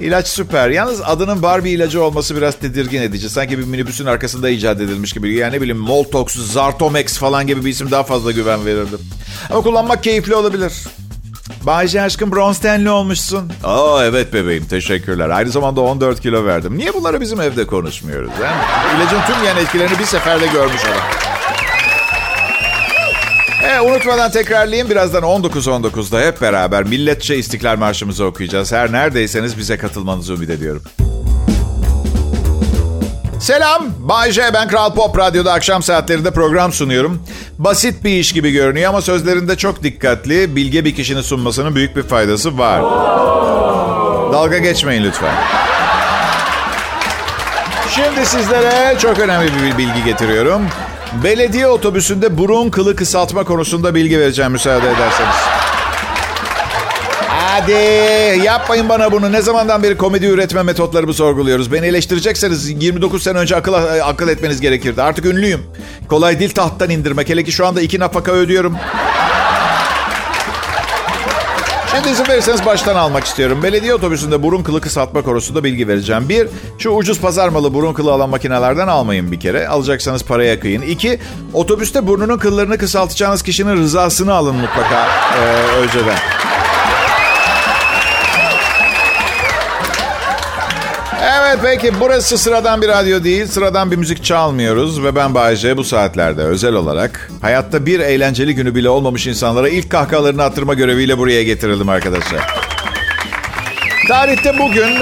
İlaç 0.02 0.28
süper. 0.28 0.70
Yalnız 0.70 1.02
adının 1.02 1.42
Barbie 1.42 1.72
ilacı 1.72 2.04
olması 2.04 2.38
biraz 2.38 2.56
tedirgin 2.60 3.02
edici. 3.02 3.30
Sanki 3.30 3.60
bir 3.60 3.64
minibüsün 3.64 4.06
arkasında 4.06 4.50
icat 4.50 4.82
edilmiş 4.82 5.14
gibi. 5.14 5.34
Yani 5.34 5.56
ne 5.56 5.62
bileyim 5.62 5.78
Moltox, 5.78 6.36
Zartomex 6.36 7.18
falan 7.18 7.48
gibi 7.48 7.66
bir 7.66 7.70
isim 7.70 7.92
daha 7.92 8.04
fazla 8.04 8.32
güven 8.32 8.66
verirdi. 8.66 8.96
Ama 9.50 9.62
kullanmak 9.62 10.04
keyifli 10.04 10.36
olabilir. 10.36 10.74
Bayce 11.64 12.02
aşkım 12.02 12.32
bronz 12.32 12.60
tenli 12.60 12.90
olmuşsun. 12.90 13.52
Aa 13.64 14.06
evet 14.06 14.34
bebeğim 14.34 14.66
teşekkürler. 14.66 15.30
Aynı 15.30 15.50
zamanda 15.50 15.82
14 15.82 16.22
kilo 16.22 16.46
verdim. 16.46 16.78
Niye 16.78 16.94
bunları 16.94 17.22
bizim 17.22 17.42
evde 17.42 17.68
konuşmuyoruz? 17.68 18.32
He? 18.32 18.96
İlacın 18.98 19.34
tüm 19.34 19.46
yan 19.46 19.58
etkilerini 19.58 20.00
bir 20.00 20.06
seferde 20.06 20.48
görmüş 20.48 20.82
adam. 20.86 21.29
E, 23.64 23.80
unutmadan 23.80 24.32
tekrarlayayım. 24.32 24.90
Birazdan 24.90 25.24
19.19'da 25.24 26.20
hep 26.22 26.42
beraber 26.42 26.84
milletçe 26.84 27.38
İstiklal 27.38 27.78
Marşımızı 27.78 28.26
okuyacağız. 28.26 28.72
Her 28.72 28.92
neredeyseniz 28.92 29.58
bize 29.58 29.78
katılmanızı 29.78 30.34
ümit 30.34 30.50
ediyorum. 30.50 30.82
Selam, 33.40 33.86
Bay 34.00 34.32
J. 34.32 34.54
Ben 34.54 34.68
Kral 34.68 34.94
Pop 34.94 35.18
Radyo'da 35.18 35.54
akşam 35.54 35.84
saatlerinde 35.84 36.32
program 36.32 36.74
sunuyorum. 36.74 37.24
Basit 37.58 38.04
bir 38.04 38.10
iş 38.10 38.34
gibi 38.34 38.52
görünüyor 38.52 38.90
ama 38.90 39.02
sözlerinde 39.02 39.58
çok 39.58 39.84
dikkatli, 39.84 40.56
bilge 40.56 40.86
bir 40.86 40.96
kişinin 40.96 41.22
sunmasının 41.22 41.76
büyük 41.76 41.96
bir 41.96 42.04
faydası 42.04 42.58
var. 42.58 42.82
Dalga 44.34 44.58
geçmeyin 44.58 45.04
lütfen. 45.04 45.36
Şimdi 47.96 48.26
sizlere 48.26 48.98
çok 49.00 49.20
önemli 49.20 49.48
bir 49.64 49.78
bilgi 49.78 50.04
getiriyorum. 50.04 50.62
Belediye 51.14 51.68
otobüsünde 51.68 52.38
burun 52.38 52.70
kılı 52.70 52.96
kısaltma 52.96 53.44
konusunda 53.44 53.96
bilgi 53.96 54.20
vereceğim 54.20 54.52
müsaade 54.52 54.86
ederseniz. 54.86 55.36
Hadi 57.28 57.72
yapmayın 58.46 58.90
bana 58.90 59.12
bunu. 59.12 59.32
Ne 59.32 59.42
zamandan 59.42 59.84
beri 59.84 59.98
komedi 59.98 60.26
üretme 60.26 60.64
metotlarımı 60.64 61.14
sorguluyoruz. 61.14 61.72
Beni 61.72 61.86
eleştirecekseniz 61.86 62.84
29 62.84 63.24
sene 63.24 63.38
önce 63.38 63.56
akıl, 63.56 63.74
akıl 64.04 64.28
etmeniz 64.28 64.62
gerekirdi. 64.62 65.02
Artık 65.02 65.26
ünlüyüm. 65.26 65.64
Kolay 66.10 66.40
değil 66.40 66.52
tahttan 66.52 66.90
indirmek. 66.90 67.30
Hele 67.30 67.44
ki 67.44 67.52
şu 67.52 67.68
anda 67.68 67.82
iki 67.82 68.00
nafaka 68.00 68.32
ödüyorum. 68.32 68.76
Şimdi 72.00 72.12
izin 72.12 72.28
verirseniz 72.28 72.66
baştan 72.66 72.96
almak 72.96 73.24
istiyorum. 73.24 73.64
Belediye 73.64 73.94
otobüsünde 73.94 74.44
burun 74.44 74.64
kılı 74.64 74.82
kısaltma 74.82 75.22
konusunda 75.22 75.64
bilgi 75.64 75.88
vereceğim. 75.88 76.30
Bir, 76.30 76.48
şu 76.78 76.90
ucuz 76.90 77.22
pazar 77.22 77.50
malı 77.50 77.74
burun 77.74 77.94
kılı 77.94 78.12
alan 78.12 78.30
makinelerden 78.30 78.88
almayın 78.88 79.32
bir 79.32 79.40
kere. 79.40 79.68
Alacaksanız 79.68 80.24
paraya 80.24 80.60
kıyın. 80.60 80.82
İki, 80.82 81.20
otobüste 81.54 82.08
burnunun 82.08 82.38
kıllarını 82.38 82.78
kısaltacağınız 82.78 83.44
kişinin 83.44 83.76
rızasını 83.78 84.34
alın 84.34 84.56
mutlaka 84.56 85.08
e, 85.08 85.44
önceden. 85.82 86.18
Evet 91.50 91.60
peki 91.64 92.00
burası 92.00 92.38
sıradan 92.38 92.82
bir 92.82 92.88
radyo 92.88 93.24
değil. 93.24 93.46
Sıradan 93.46 93.92
bir 93.92 93.96
müzik 93.96 94.24
çalmıyoruz. 94.24 95.04
Ve 95.04 95.16
ben 95.16 95.34
Bayece 95.34 95.78
bu 95.78 95.84
saatlerde 95.84 96.42
özel 96.42 96.74
olarak 96.74 97.32
hayatta 97.42 97.86
bir 97.86 98.00
eğlenceli 98.00 98.56
günü 98.56 98.76
bile 98.76 98.90
olmamış 98.90 99.28
insanlara 99.28 99.70
ilk 99.70 99.90
kahkahalarını 99.90 100.44
attırma 100.44 100.74
göreviyle 100.74 101.18
buraya 101.18 101.44
getirildim 101.44 101.90
arkadaşlar. 101.90 102.42
Tarihte 104.08 104.54
bugün 104.60 104.96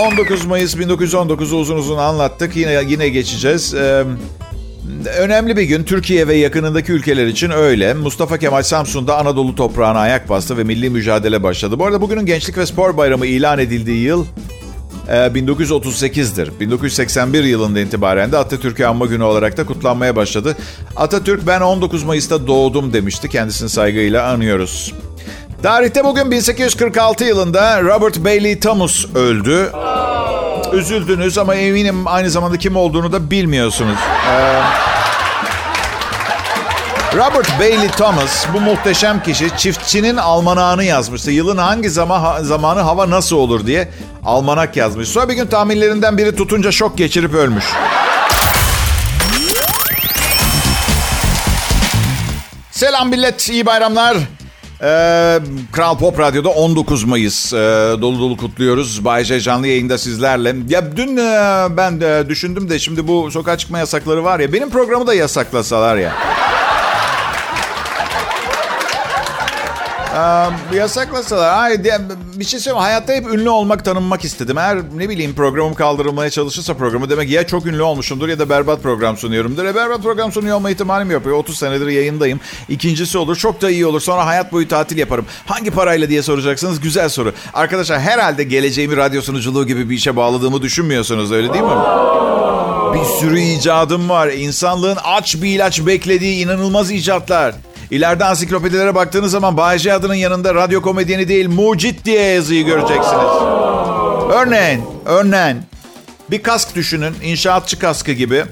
19 0.00 0.46
Mayıs 0.46 0.76
1919'u 0.76 1.56
uzun 1.56 1.76
uzun 1.76 1.98
anlattık. 1.98 2.56
Yine 2.56 2.82
yine 2.86 3.08
geçeceğiz. 3.08 3.74
Önemli 5.18 5.56
bir 5.56 5.62
gün 5.62 5.84
Türkiye 5.84 6.28
ve 6.28 6.34
yakınındaki 6.34 6.92
ülkeler 6.92 7.26
için 7.26 7.50
öyle. 7.50 7.94
Mustafa 7.94 8.38
Kemal 8.38 8.62
Samsun'da 8.62 9.18
Anadolu 9.18 9.54
toprağına 9.54 9.98
ayak 9.98 10.28
bastı 10.28 10.56
ve 10.56 10.64
milli 10.64 10.90
mücadele 10.90 11.42
başladı. 11.42 11.78
Bu 11.78 11.86
arada 11.86 12.00
bugünün 12.00 12.26
Gençlik 12.26 12.58
ve 12.58 12.66
Spor 12.66 12.96
Bayramı 12.96 13.26
ilan 13.26 13.58
edildiği 13.58 14.04
yıl 14.04 14.26
1938'dir. 15.08 16.48
Ee, 16.48 16.60
1981 16.60 17.44
yılında 17.44 17.80
itibaren 17.80 18.32
de 18.32 18.38
Atatürk'ü 18.38 18.84
anma 18.84 19.06
günü 19.06 19.22
olarak 19.22 19.56
da 19.56 19.66
kutlanmaya 19.66 20.16
başladı. 20.16 20.56
Atatürk 20.96 21.46
ben 21.46 21.60
19 21.60 22.04
Mayıs'ta 22.04 22.46
doğdum 22.46 22.92
demişti. 22.92 23.28
Kendisini 23.28 23.68
saygıyla 23.68 24.26
anıyoruz. 24.26 24.94
Tarihte 25.62 26.04
bugün 26.04 26.30
1846 26.30 27.24
yılında 27.24 27.82
Robert 27.82 28.24
Bailey 28.24 28.60
Thomas 28.60 29.04
öldü. 29.14 29.70
Üzüldünüz 30.72 31.38
ama 31.38 31.54
eminim 31.54 32.06
aynı 32.06 32.30
zamanda 32.30 32.58
kim 32.58 32.76
olduğunu 32.76 33.12
da 33.12 33.30
bilmiyorsunuz. 33.30 33.98
Ee, 34.30 34.91
Robert 37.16 37.60
Bailey 37.60 37.88
Thomas 37.88 38.46
bu 38.54 38.60
muhteşem 38.60 39.22
kişi 39.22 39.56
çiftçinin 39.56 40.16
almanağını 40.16 40.84
yazmıştı. 40.84 41.30
Yılın 41.30 41.56
hangi 41.56 41.90
zaman 41.90 42.42
zamanı 42.42 42.80
hava 42.80 43.10
nasıl 43.10 43.36
olur 43.36 43.66
diye 43.66 43.88
almanak 44.24 44.76
yazmış. 44.76 45.08
Sonra 45.08 45.28
bir 45.28 45.34
gün 45.34 45.46
tahminlerinden 45.46 46.18
biri 46.18 46.36
tutunca 46.36 46.72
şok 46.72 46.98
geçirip 46.98 47.34
ölmüş. 47.34 47.64
Selam 52.70 53.08
millet, 53.08 53.48
iyi 53.50 53.66
bayramlar. 53.66 54.16
Ee, 54.82 55.38
Kral 55.72 55.98
Pop 55.98 56.18
Radyo'da 56.18 56.48
19 56.48 57.04
Mayıs 57.04 57.52
e, 57.52 57.56
dolu 58.00 58.18
dolu 58.18 58.36
kutluyoruz. 58.36 59.04
Bay 59.04 59.24
J 59.24 59.40
canlı 59.40 59.66
yayında 59.66 59.98
sizlerle. 59.98 60.54
Ya 60.68 60.96
dün 60.96 61.16
e, 61.16 61.66
ben 61.76 62.00
de 62.00 62.28
düşündüm 62.28 62.70
de 62.70 62.78
şimdi 62.78 63.08
bu 63.08 63.30
sokağa 63.30 63.58
çıkma 63.58 63.78
yasakları 63.78 64.24
var 64.24 64.40
ya 64.40 64.52
benim 64.52 64.70
programı 64.70 65.06
da 65.06 65.14
yasaklasalar 65.14 65.96
ya. 65.96 66.12
Ee, 70.12 70.76
yasaklasalar. 70.76 71.62
Ay, 71.64 71.84
bir 72.36 72.44
şey 72.44 72.60
söyleyeyim. 72.60 72.82
Hayatta 72.82 73.12
hep 73.12 73.26
ünlü 73.26 73.48
olmak, 73.48 73.84
tanınmak 73.84 74.24
istedim. 74.24 74.58
Eğer 74.58 74.78
ne 74.96 75.08
bileyim 75.08 75.34
programım 75.34 75.74
kaldırılmaya 75.74 76.30
çalışırsa 76.30 76.74
programı 76.74 77.10
demek 77.10 77.30
ya 77.30 77.46
çok 77.46 77.66
ünlü 77.66 77.82
olmuşumdur 77.82 78.28
ya 78.28 78.38
da 78.38 78.48
berbat 78.48 78.82
program 78.82 79.16
sunuyorumdur. 79.16 79.64
E, 79.64 79.74
berbat 79.74 80.02
program 80.02 80.32
sunuyor 80.32 80.56
olma 80.56 80.70
ihtimalim 80.70 81.10
yok. 81.10 81.26
30 81.26 81.58
senedir 81.58 81.86
yayındayım. 81.86 82.40
İkincisi 82.68 83.18
olur. 83.18 83.36
Çok 83.36 83.62
da 83.62 83.70
iyi 83.70 83.86
olur. 83.86 84.00
Sonra 84.00 84.26
hayat 84.26 84.52
boyu 84.52 84.68
tatil 84.68 84.98
yaparım. 84.98 85.26
Hangi 85.46 85.70
parayla 85.70 86.08
diye 86.08 86.22
soracaksınız. 86.22 86.80
Güzel 86.80 87.08
soru. 87.08 87.32
Arkadaşlar 87.54 88.00
herhalde 88.00 88.44
geleceğimi 88.44 88.96
radyo 88.96 89.22
sunuculuğu 89.22 89.66
gibi 89.66 89.90
bir 89.90 89.96
işe 89.96 90.16
bağladığımı 90.16 90.62
düşünmüyorsunuz. 90.62 91.32
Öyle 91.32 91.52
değil 91.52 91.64
mi? 91.64 91.70
Bir 92.94 93.04
sürü 93.20 93.40
icadım 93.40 94.08
var. 94.08 94.28
İnsanlığın 94.28 94.98
aç 95.04 95.36
bir 95.42 95.48
ilaç 95.48 95.86
beklediği 95.86 96.44
inanılmaz 96.44 96.90
icatlar. 96.90 97.54
İleride 97.92 98.24
ansiklopedilere 98.24 98.94
baktığınız 98.94 99.32
zaman 99.32 99.56
Bayece 99.56 99.92
adının 99.92 100.14
yanında 100.14 100.54
radyo 100.54 100.82
komedyeni 100.82 101.28
değil 101.28 101.48
mucit 101.48 102.04
diye 102.04 102.22
yazıyı 102.22 102.64
göreceksiniz. 102.64 103.32
Örneğin, 104.32 104.84
örneğin 105.04 105.62
bir 106.30 106.42
kask 106.42 106.74
düşünün. 106.74 107.14
inşaatçı 107.22 107.78
kaskı 107.78 108.12
gibi. 108.12 108.44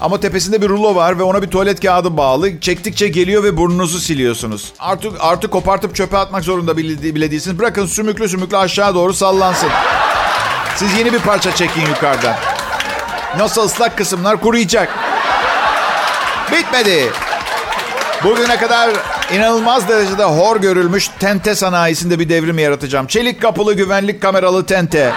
Ama 0.00 0.20
tepesinde 0.20 0.62
bir 0.62 0.68
rulo 0.68 0.94
var 0.94 1.18
ve 1.18 1.22
ona 1.22 1.42
bir 1.42 1.48
tuvalet 1.48 1.80
kağıdı 1.80 2.16
bağlı. 2.16 2.60
Çektikçe 2.60 3.08
geliyor 3.08 3.44
ve 3.44 3.56
burnunuzu 3.56 3.98
siliyorsunuz. 3.98 4.72
Artık 4.78 5.12
artık 5.20 5.50
kopartıp 5.50 5.94
çöpe 5.94 6.16
atmak 6.18 6.44
zorunda 6.44 6.76
bile, 6.76 7.14
bile 7.14 7.30
değilsiniz. 7.30 7.58
Bırakın 7.58 7.86
sümüklü 7.86 8.28
sümüklü 8.28 8.56
aşağı 8.56 8.94
doğru 8.94 9.14
sallansın. 9.14 9.70
Siz 10.76 10.98
yeni 10.98 11.12
bir 11.12 11.20
parça 11.20 11.54
çekin 11.54 11.86
yukarıdan. 11.86 12.36
Nasıl 13.38 13.64
ıslak 13.64 13.98
kısımlar 13.98 14.40
kuruyacak. 14.40 14.88
Bitmedi. 16.52 17.25
Bugüne 18.24 18.56
kadar 18.56 18.90
inanılmaz 19.32 19.88
derecede 19.88 20.24
hor 20.24 20.56
görülmüş 20.60 21.08
tente 21.20 21.54
sanayisinde 21.54 22.18
bir 22.18 22.28
devrim 22.28 22.58
yaratacağım. 22.58 23.06
Çelik 23.06 23.42
kapılı 23.42 23.74
güvenlik 23.74 24.22
kameralı 24.22 24.66
tente. 24.66 25.12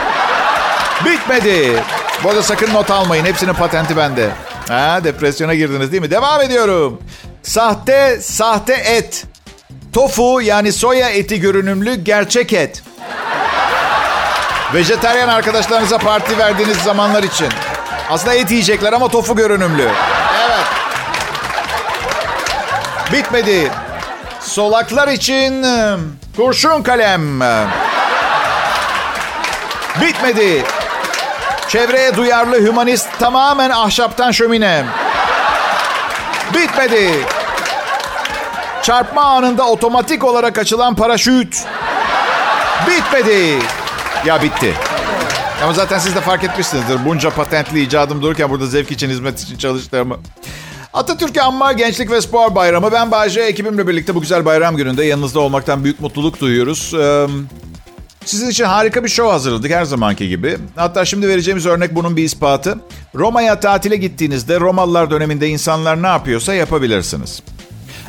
Bitmedi. 1.05 1.83
Bu 2.23 2.29
arada 2.29 2.43
sakın 2.43 2.73
not 2.73 2.91
almayın. 2.91 3.25
Hepsinin 3.25 3.53
patenti 3.53 3.97
bende. 3.97 4.29
Ha, 4.67 4.99
depresyona 5.03 5.53
girdiniz 5.53 5.91
değil 5.91 6.01
mi? 6.03 6.11
Devam 6.11 6.41
ediyorum. 6.41 7.01
Sahte, 7.43 8.19
sahte 8.21 8.73
et. 8.73 9.25
Tofu 9.93 10.41
yani 10.41 10.73
soya 10.73 11.09
eti 11.09 11.39
görünümlü 11.39 11.95
gerçek 11.95 12.53
et. 12.53 12.83
Vejeteryan 14.73 15.27
arkadaşlarınıza 15.29 15.97
parti 15.97 16.37
verdiğiniz 16.37 16.77
zamanlar 16.77 17.23
için. 17.23 17.49
Aslında 18.09 18.33
et 18.33 18.51
yiyecekler 18.51 18.93
ama 18.93 19.07
tofu 19.07 19.35
görünümlü. 19.35 19.87
Bitmedi. 23.13 23.71
Solaklar 24.41 25.07
için 25.07 25.63
ıı, 25.63 25.99
kurşun 26.35 26.83
kalem. 26.83 27.41
Bitmedi. 30.01 30.63
Çevreye 31.67 32.15
duyarlı 32.15 32.61
hümanist 32.61 33.07
tamamen 33.19 33.69
ahşaptan 33.69 34.31
şömine. 34.31 34.85
Bitmedi. 36.53 37.11
Çarpma 38.83 39.21
anında 39.21 39.67
otomatik 39.67 40.23
olarak 40.23 40.57
açılan 40.57 40.95
paraşüt. 40.95 41.65
Bitmedi. 42.87 43.59
Ya 44.25 44.41
bitti. 44.41 44.73
Ama 45.63 45.73
zaten 45.73 45.99
siz 45.99 46.15
de 46.15 46.21
fark 46.21 46.43
etmişsinizdir. 46.43 47.05
Bunca 47.05 47.29
patentli 47.29 47.81
icadım 47.81 48.21
dururken 48.21 48.49
burada 48.49 48.65
zevk 48.65 48.91
için 48.91 49.09
hizmet 49.09 49.39
için 49.39 49.57
çalıştığımı. 49.57 50.17
Atatürk 50.93 51.37
Anma 51.37 51.71
Gençlik 51.73 52.11
ve 52.11 52.21
Spor 52.21 52.55
Bayramı. 52.55 52.91
Ben 52.91 53.11
Bayce 53.11 53.41
ekibimle 53.41 53.87
birlikte 53.87 54.15
bu 54.15 54.21
güzel 54.21 54.45
bayram 54.45 54.77
gününde 54.77 55.05
yanınızda 55.05 55.39
olmaktan 55.39 55.83
büyük 55.83 55.99
mutluluk 55.99 56.39
duyuyoruz. 56.39 56.93
Ee, 56.93 57.27
sizin 58.25 58.49
için 58.49 58.63
harika 58.63 59.03
bir 59.03 59.09
show 59.09 59.31
hazırladık 59.31 59.71
her 59.71 59.85
zamanki 59.85 60.29
gibi. 60.29 60.57
Hatta 60.75 61.05
şimdi 61.05 61.27
vereceğimiz 61.27 61.65
örnek 61.65 61.95
bunun 61.95 62.17
bir 62.17 62.23
ispatı. 62.23 62.79
Roma'ya 63.15 63.59
tatile 63.59 63.95
gittiğinizde 63.95 64.59
Romalılar 64.59 65.11
döneminde 65.11 65.47
insanlar 65.47 66.03
ne 66.03 66.07
yapıyorsa 66.07 66.53
yapabilirsiniz. 66.53 67.43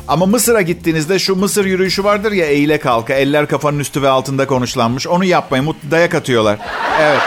Ama 0.07 0.25
Mısır'a 0.25 0.61
gittiğinizde 0.61 1.19
şu 1.19 1.35
Mısır 1.35 1.65
yürüyüşü 1.65 2.03
vardır 2.03 2.31
ya 2.31 2.45
eğile 2.45 2.79
kalka, 2.79 3.13
eller 3.13 3.47
kafanın 3.47 3.79
üstü 3.79 4.01
ve 4.01 4.09
altında 4.09 4.47
konuşlanmış. 4.47 5.07
Onu 5.07 5.25
yapmayın, 5.25 5.65
mutlu 5.65 5.91
dayak 5.91 6.15
atıyorlar. 6.15 6.59
Evet. 7.01 7.21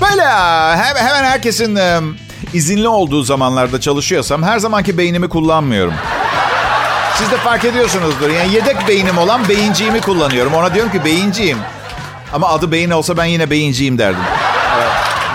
Böyle 0.00 0.22
hemen 0.74 1.24
herkesin 1.24 1.78
izinli 2.56 2.88
olduğu 2.88 3.22
zamanlarda 3.22 3.80
çalışıyorsam 3.80 4.42
her 4.42 4.58
zamanki 4.58 4.98
beynimi 4.98 5.28
kullanmıyorum. 5.28 5.94
Siz 7.14 7.30
de 7.30 7.36
fark 7.36 7.64
ediyorsunuzdur. 7.64 8.30
Yani 8.30 8.54
yedek 8.54 8.76
beynim 8.88 9.18
olan 9.18 9.48
beyinciğimi 9.48 10.00
kullanıyorum. 10.00 10.54
Ona 10.54 10.74
diyorum 10.74 10.92
ki 10.92 11.04
beyinciyim. 11.04 11.58
Ama 12.32 12.48
adı 12.48 12.72
beyin 12.72 12.90
olsa 12.90 13.16
ben 13.16 13.24
yine 13.24 13.50
beyinciyim 13.50 13.98
derdim. 13.98 14.22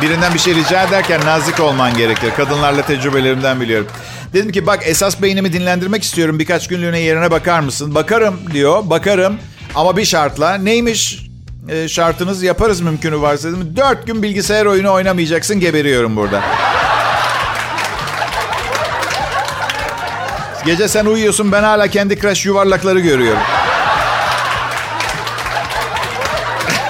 Birinden 0.01 0.33
bir 0.33 0.39
şey 0.39 0.55
rica 0.55 0.83
ederken 0.83 1.21
nazik 1.25 1.59
olman 1.59 1.97
gerekir. 1.97 2.31
Kadınlarla 2.37 2.81
tecrübelerimden 2.81 3.61
biliyorum. 3.61 3.87
Dedim 4.33 4.51
ki 4.51 4.67
bak 4.67 4.79
esas 4.85 5.21
beynimi 5.21 5.53
dinlendirmek 5.53 6.03
istiyorum. 6.03 6.39
Birkaç 6.39 6.67
günlüğüne 6.67 6.99
yerine 6.99 7.31
bakar 7.31 7.59
mısın? 7.59 7.95
Bakarım 7.95 8.39
diyor. 8.53 8.89
Bakarım. 8.89 9.37
Ama 9.75 9.97
bir 9.97 10.05
şartla. 10.05 10.53
Neymiş 10.53 11.25
e, 11.69 11.87
şartınız? 11.87 12.43
Yaparız 12.43 12.81
mümkünü 12.81 13.21
varsa 13.21 13.49
dedim. 13.49 13.73
Dört 13.75 14.07
gün 14.07 14.23
bilgisayar 14.23 14.65
oyunu 14.65 14.91
oynamayacaksın. 14.91 15.59
Geberiyorum 15.59 16.15
burada. 16.15 16.41
Gece 20.65 20.87
sen 20.87 21.05
uyuyorsun 21.05 21.51
ben 21.51 21.63
hala 21.63 21.87
kendi 21.87 22.19
crash 22.19 22.45
yuvarlakları 22.45 22.99
görüyorum. 22.99 23.41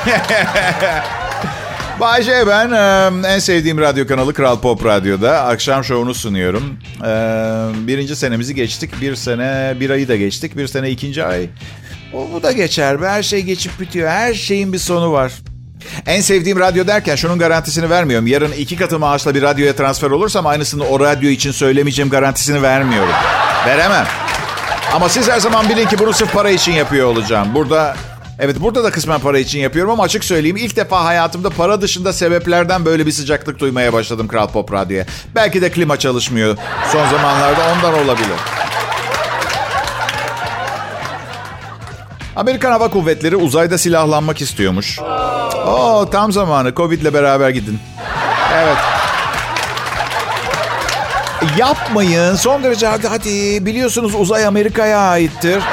Bayce 2.00 2.48
ben 2.48 2.72
en 3.24 3.40
sevdiğim 3.40 3.78
radyo 3.78 4.08
kanalı 4.08 4.34
Kral 4.34 4.60
Pop 4.60 4.86
Radyo'da 4.86 5.42
akşam 5.44 5.84
şovunu 5.84 6.14
sunuyorum. 6.14 6.64
Birinci 7.88 8.16
senemizi 8.16 8.56
geçtik. 8.56 9.02
Bir 9.02 9.16
sene, 9.16 9.74
bir 9.80 9.90
ayı 9.90 10.08
da 10.08 10.16
geçtik. 10.16 10.58
Bir 10.58 10.68
sene 10.68 10.90
ikinci 10.90 11.24
ay. 11.26 11.50
O, 12.14 12.30
bu 12.34 12.44
da 12.44 12.52
geçer. 12.52 12.98
Her 13.00 13.24
şey 13.24 13.42
geçip 13.42 13.80
bitiyor. 13.80 14.10
Her 14.10 14.34
şeyin 14.34 14.74
bir 14.74 14.78
sonu 14.78 15.12
var. 15.12 15.32
En 16.06 16.22
sevdiğim 16.22 16.60
radyo 16.60 16.88
derken 16.88 17.16
şunun 17.16 17.40
garantisini 17.40 17.90
vermiyorum. 17.90 18.28
Yarın 18.28 18.52
iki 18.52 18.76
katı 18.76 19.00
maaşla 19.00 19.36
bir 19.36 19.42
radyoya 19.42 19.76
transfer 19.76 20.12
olursam 20.12 20.48
aynısını 20.48 20.84
o 20.86 21.00
radyo 21.00 21.30
için 21.30 21.52
söylemeyeceğim 21.52 22.10
garantisini 22.10 22.62
vermiyorum. 22.62 23.14
Veremem. 23.66 24.06
Ama 24.94 25.10
siz 25.10 25.30
her 25.30 25.40
zaman 25.40 25.70
bilin 25.70 25.88
ki 25.88 26.00
bunu 26.00 26.14
sırf 26.14 26.34
para 26.34 26.50
için 26.50 26.72
yapıyor 26.72 27.08
olacağım. 27.08 27.56
Burada 27.56 27.96
Evet 28.40 28.56
burada 28.60 28.84
da 28.84 28.92
kısmen 28.92 29.20
para 29.20 29.40
için 29.40 29.60
yapıyorum 29.60 29.92
ama 29.92 30.04
açık 30.04 30.24
söyleyeyim 30.24 30.58
ilk 30.58 30.76
defa 30.76 31.06
hayatımda 31.06 31.50
para 31.50 31.82
dışında 31.82 32.14
sebeplerden 32.14 32.86
böyle 32.86 33.06
bir 33.06 33.12
sıcaklık 33.12 33.60
duymaya 33.60 33.94
başladım 33.94 34.28
Kral 34.28 34.48
Pop 34.48 34.74
Radyo'ya. 34.74 35.06
Belki 35.36 35.62
de 35.62 35.72
klima 35.72 36.00
çalışmıyor 36.00 36.58
son 36.92 37.10
zamanlarda 37.10 37.62
ondan 37.76 37.94
olabilir. 37.94 38.38
Amerikan 42.36 42.72
Hava 42.72 42.90
Kuvvetleri 42.90 43.36
uzayda 43.36 43.78
silahlanmak 43.78 44.42
istiyormuş. 44.42 45.00
Oo 45.68 46.10
tam 46.12 46.32
zamanı. 46.32 46.74
Covid'le 46.76 47.14
beraber 47.14 47.50
gidin. 47.50 47.80
Evet. 48.56 48.78
Yapmayın. 51.58 52.36
Son 52.36 52.64
derece 52.64 52.88
hadi 52.88 53.08
hadi. 53.08 53.66
Biliyorsunuz 53.66 54.16
uzay 54.16 54.46
Amerika'ya 54.46 55.00
aittir. 55.00 55.64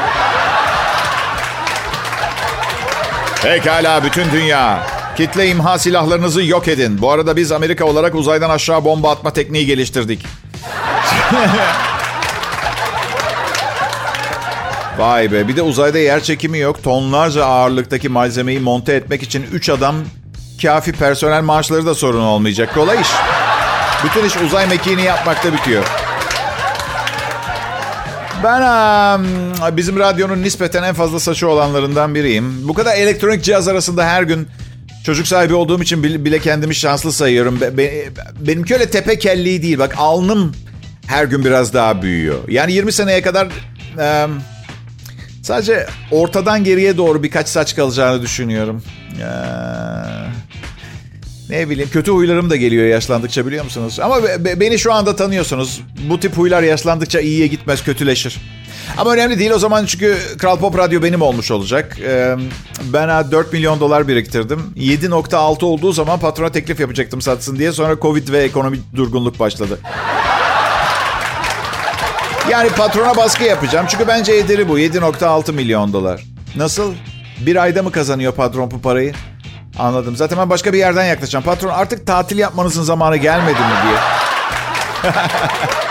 Pekala 3.43 4.05
bütün 4.05 4.31
dünya. 4.33 4.87
Kitle 5.17 5.49
imha 5.49 5.79
silahlarınızı 5.79 6.43
yok 6.43 6.69
edin. 6.69 7.03
Bu 7.03 7.11
arada 7.11 7.37
biz 7.37 7.53
Amerika 7.53 7.85
olarak 7.85 8.15
uzaydan 8.15 8.51
aşağı 8.51 8.85
bomba 8.85 9.11
atma 9.11 9.33
tekniği 9.33 9.67
geliştirdik. 9.67 10.27
Vay 14.99 15.33
be 15.33 15.49
bir 15.49 15.57
de 15.57 15.63
uzayda 15.63 15.99
yer 15.99 16.23
çekimi 16.23 16.59
yok. 16.59 16.83
Tonlarca 16.83 17.45
ağırlıktaki 17.45 18.09
malzemeyi 18.09 18.61
monte 18.61 18.93
etmek 18.93 19.23
için 19.23 19.47
3 19.53 19.69
adam 19.69 19.97
kafi 20.63 20.93
personel 20.93 21.43
maaşları 21.43 21.87
da 21.87 21.95
sorun 21.95 22.23
olmayacak. 22.23 22.75
Kolay 22.75 23.01
iş. 23.01 23.09
Bütün 24.05 24.25
iş 24.25 24.37
uzay 24.37 24.67
mekiğini 24.67 25.03
yapmakta 25.03 25.53
bitiyor. 25.53 25.85
Ben 28.45 29.77
bizim 29.77 29.99
radyonun 29.99 30.43
nispeten 30.43 30.83
en 30.83 30.95
fazla 30.95 31.21
saçı 31.21 31.49
olanlarından 31.49 32.15
biriyim. 32.15 32.69
Bu 32.69 32.75
kadar 32.75 32.97
elektronik 32.97 33.45
cihaz 33.45 33.69
arasında 33.69 34.07
her 34.07 34.23
gün 34.23 34.49
çocuk 35.05 35.27
sahibi 35.27 35.55
olduğum 35.55 35.83
için 35.83 36.03
bile 36.03 36.39
kendimi 36.39 36.75
şanslı 36.75 37.13
sayıyorum. 37.13 37.61
Be, 37.61 37.77
be, 37.77 38.05
benimki 38.41 38.75
öyle 38.75 38.91
tepe 38.91 39.19
kelliği 39.19 39.63
değil. 39.63 39.79
Bak 39.79 39.95
alnım 39.99 40.55
her 41.07 41.25
gün 41.25 41.45
biraz 41.45 41.75
daha 41.75 42.03
büyüyor. 42.03 42.39
Yani 42.49 42.73
20 42.73 42.93
seneye 42.93 43.23
kadar 43.23 43.49
sadece 45.43 45.87
ortadan 46.11 46.65
geriye 46.65 46.97
doğru 46.97 47.23
birkaç 47.23 47.49
saç 47.49 47.77
kalacağını 47.77 48.23
düşünüyorum. 48.23 48.83
Ne 51.51 51.69
bileyim 51.69 51.91
kötü 51.91 52.11
huylarım 52.11 52.51
da 52.51 52.57
geliyor 52.57 52.87
yaşlandıkça 52.87 53.47
biliyor 53.47 53.65
musunuz? 53.65 54.01
Ama 54.01 54.23
be, 54.23 54.61
beni 54.61 54.79
şu 54.79 54.93
anda 54.93 55.17
tanıyorsunuz. 55.17 55.81
Bu 56.09 56.21
tip 56.21 56.37
huylar 56.37 56.63
yaşlandıkça 56.63 57.21
iyiye 57.21 57.47
gitmez 57.47 57.85
kötüleşir. 57.85 58.39
Ama 58.97 59.13
önemli 59.13 59.39
değil 59.39 59.51
o 59.51 59.59
zaman 59.59 59.87
çünkü 59.87 60.17
Kral 60.39 60.59
Pop 60.59 60.79
Radyo 60.79 61.03
benim 61.03 61.23
olmuş 61.23 61.51
olacak. 61.51 61.99
Ee, 62.05 62.35
ben 62.93 63.31
4 63.31 63.53
milyon 63.53 63.81
dolar 63.81 64.09
biriktirdim. 64.09 64.61
7.6 64.77 65.65
olduğu 65.65 65.93
zaman 65.93 66.21
patrona 66.21 66.53
teklif 66.53 66.81
yapacaktım 66.81 67.23
satsın 67.23 67.59
diye. 67.59 67.73
Sonra 67.73 67.97
Covid 68.03 68.29
ve 68.29 68.39
ekonomik 68.39 68.81
durgunluk 68.97 69.39
başladı. 69.39 69.79
Yani 72.51 72.69
patrona 72.69 73.17
baskı 73.17 73.45
yapacağım. 73.45 73.87
Çünkü 73.91 74.09
bence 74.09 74.33
ederi 74.33 74.69
bu. 74.69 74.79
7.6 74.79 75.53
milyon 75.53 75.93
dolar. 75.93 76.25
Nasıl? 76.57 76.95
Bir 77.47 77.57
ayda 77.57 77.83
mı 77.83 77.93
kazanıyor 77.93 78.33
patron 78.33 78.71
bu 78.71 78.81
parayı? 78.81 79.13
Anladım. 79.79 80.17
Zaten 80.17 80.39
ben 80.39 80.51
başka 80.51 80.73
bir 80.73 80.79
yerden 80.79 81.05
yaklaşacağım. 81.05 81.45
Patron 81.45 81.71
artık 81.71 82.07
tatil 82.07 82.39
yapmanızın 82.39 82.83
zamanı 82.83 83.17
gelmedi 83.17 83.61
mi 83.61 83.75
diye. 83.85 83.99